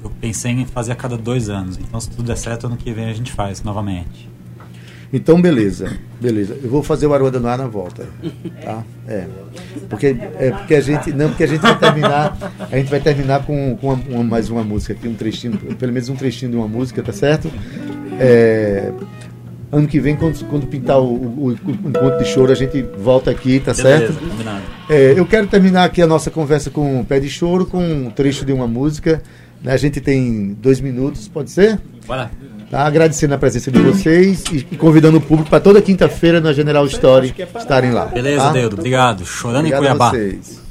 eu 0.03 0.11
pensei 0.21 0.53
em 0.53 0.65
fazer 0.67 0.93
a 0.93 0.95
cada 0.97 1.17
dois 1.17 1.49
anos. 1.49 1.79
Então, 1.79 2.01
se 2.01 2.11
tudo 2.11 2.25
der 2.25 2.37
certo, 2.37 2.67
ano 2.67 2.77
que 2.77 2.93
vem 2.93 3.09
a 3.09 3.13
gente 3.15 3.33
faz 3.33 3.63
novamente. 3.63 4.31
Então, 5.15 5.41
beleza, 5.43 5.93
beleza. 6.19 6.57
Eu 6.63 6.71
vou 6.71 6.83
fazer 6.83 7.07
o 7.07 7.13
Aruanda 7.13 7.39
no 7.39 7.47
ar 7.47 7.59
na 7.59 7.67
volta, 7.67 8.07
tá? 8.65 8.83
É. 9.07 9.27
Porque, 9.91 10.17
é 10.39 10.51
porque 10.53 10.75
a 10.75 10.81
gente, 10.81 11.13
não, 11.13 11.29
porque 11.29 11.45
a 11.45 11.47
gente 11.47 11.61
vai 11.61 11.79
terminar, 11.79 12.39
a 12.71 12.77
gente 12.79 12.89
vai 12.91 12.99
terminar 13.01 13.45
com, 13.45 13.77
com 13.79 13.89
uma- 13.93 14.03
uma- 14.09 14.25
mais 14.25 14.49
uma 14.49 14.65
música 14.65 14.95
aqui, 14.95 15.07
um 15.07 15.13
trechinho, 15.15 15.59
pelo 15.59 15.93
menos 15.93 16.09
um 16.09 16.17
trechinho 16.17 16.51
de 16.53 16.57
uma 16.57 16.67
música, 16.67 17.03
tá 17.03 17.13
certo? 17.13 17.51
É, 18.19 18.91
ano 19.71 19.87
que 19.87 20.01
vem, 20.01 20.17
quando, 20.17 20.43
quando 20.47 20.67
pintar 20.67 20.99
o, 20.99 21.05
o- 21.15 21.47
o 21.49 21.51
encontro 21.89 22.19
de 22.19 22.25
choro, 22.25 22.51
a 22.51 22.55
gente 22.55 22.81
volta 22.99 23.31
aqui, 23.31 23.61
tá 23.61 23.75
certo? 23.75 24.13
Beleza, 24.15 24.31
combinado. 24.31 24.63
É, 24.89 25.13
eu 25.15 25.27
quero 25.27 25.47
terminar 25.47 25.85
aqui 25.85 26.01
a 26.01 26.07
nossa 26.07 26.31
conversa 26.31 26.71
com 26.71 27.01
o 27.01 27.05
Pé 27.05 27.21
de 27.21 27.29
Choro, 27.29 27.67
com 27.67 27.83
um 27.85 28.11
trecho 28.11 28.47
de 28.47 28.53
uma 28.53 28.67
música. 28.67 29.23
A 29.65 29.77
gente 29.77 30.01
tem 30.01 30.57
dois 30.61 30.81
minutos, 30.81 31.29
pode 31.29 31.51
ser? 31.51 31.81
Bora. 32.07 32.31
Tá, 32.71 32.87
agradecendo 32.87 33.35
a 33.35 33.39
presença 33.39 33.71
de 33.71 33.79
vocês 33.81 34.45
e, 34.51 34.67
e 34.73 34.77
convidando 34.77 35.19
o 35.19 35.21
público 35.21 35.51
para 35.51 35.61
toda 35.61 35.83
quinta-feira 35.83 36.41
na 36.41 36.55
General 36.55 36.87
Story 36.87 37.35
é 37.39 37.59
estarem 37.59 37.91
lá. 37.93 38.07
Beleza, 38.07 38.45
tá? 38.45 38.53
Deudo. 38.53 38.77
Obrigado. 38.79 39.27
Chorando 39.27 39.67
Obrigado 39.67 39.83
em 39.83 39.87
Cuiabá. 39.87 40.09
A 40.09 40.11
vocês. 40.11 40.63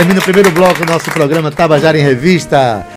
Termina 0.00 0.18
o 0.18 0.22
primeiro 0.22 0.50
bloco 0.50 0.78
do 0.78 0.90
nosso 0.90 1.10
programa 1.10 1.50
Tabajara 1.50 1.98
em 1.98 2.02
Revista. 2.02 2.86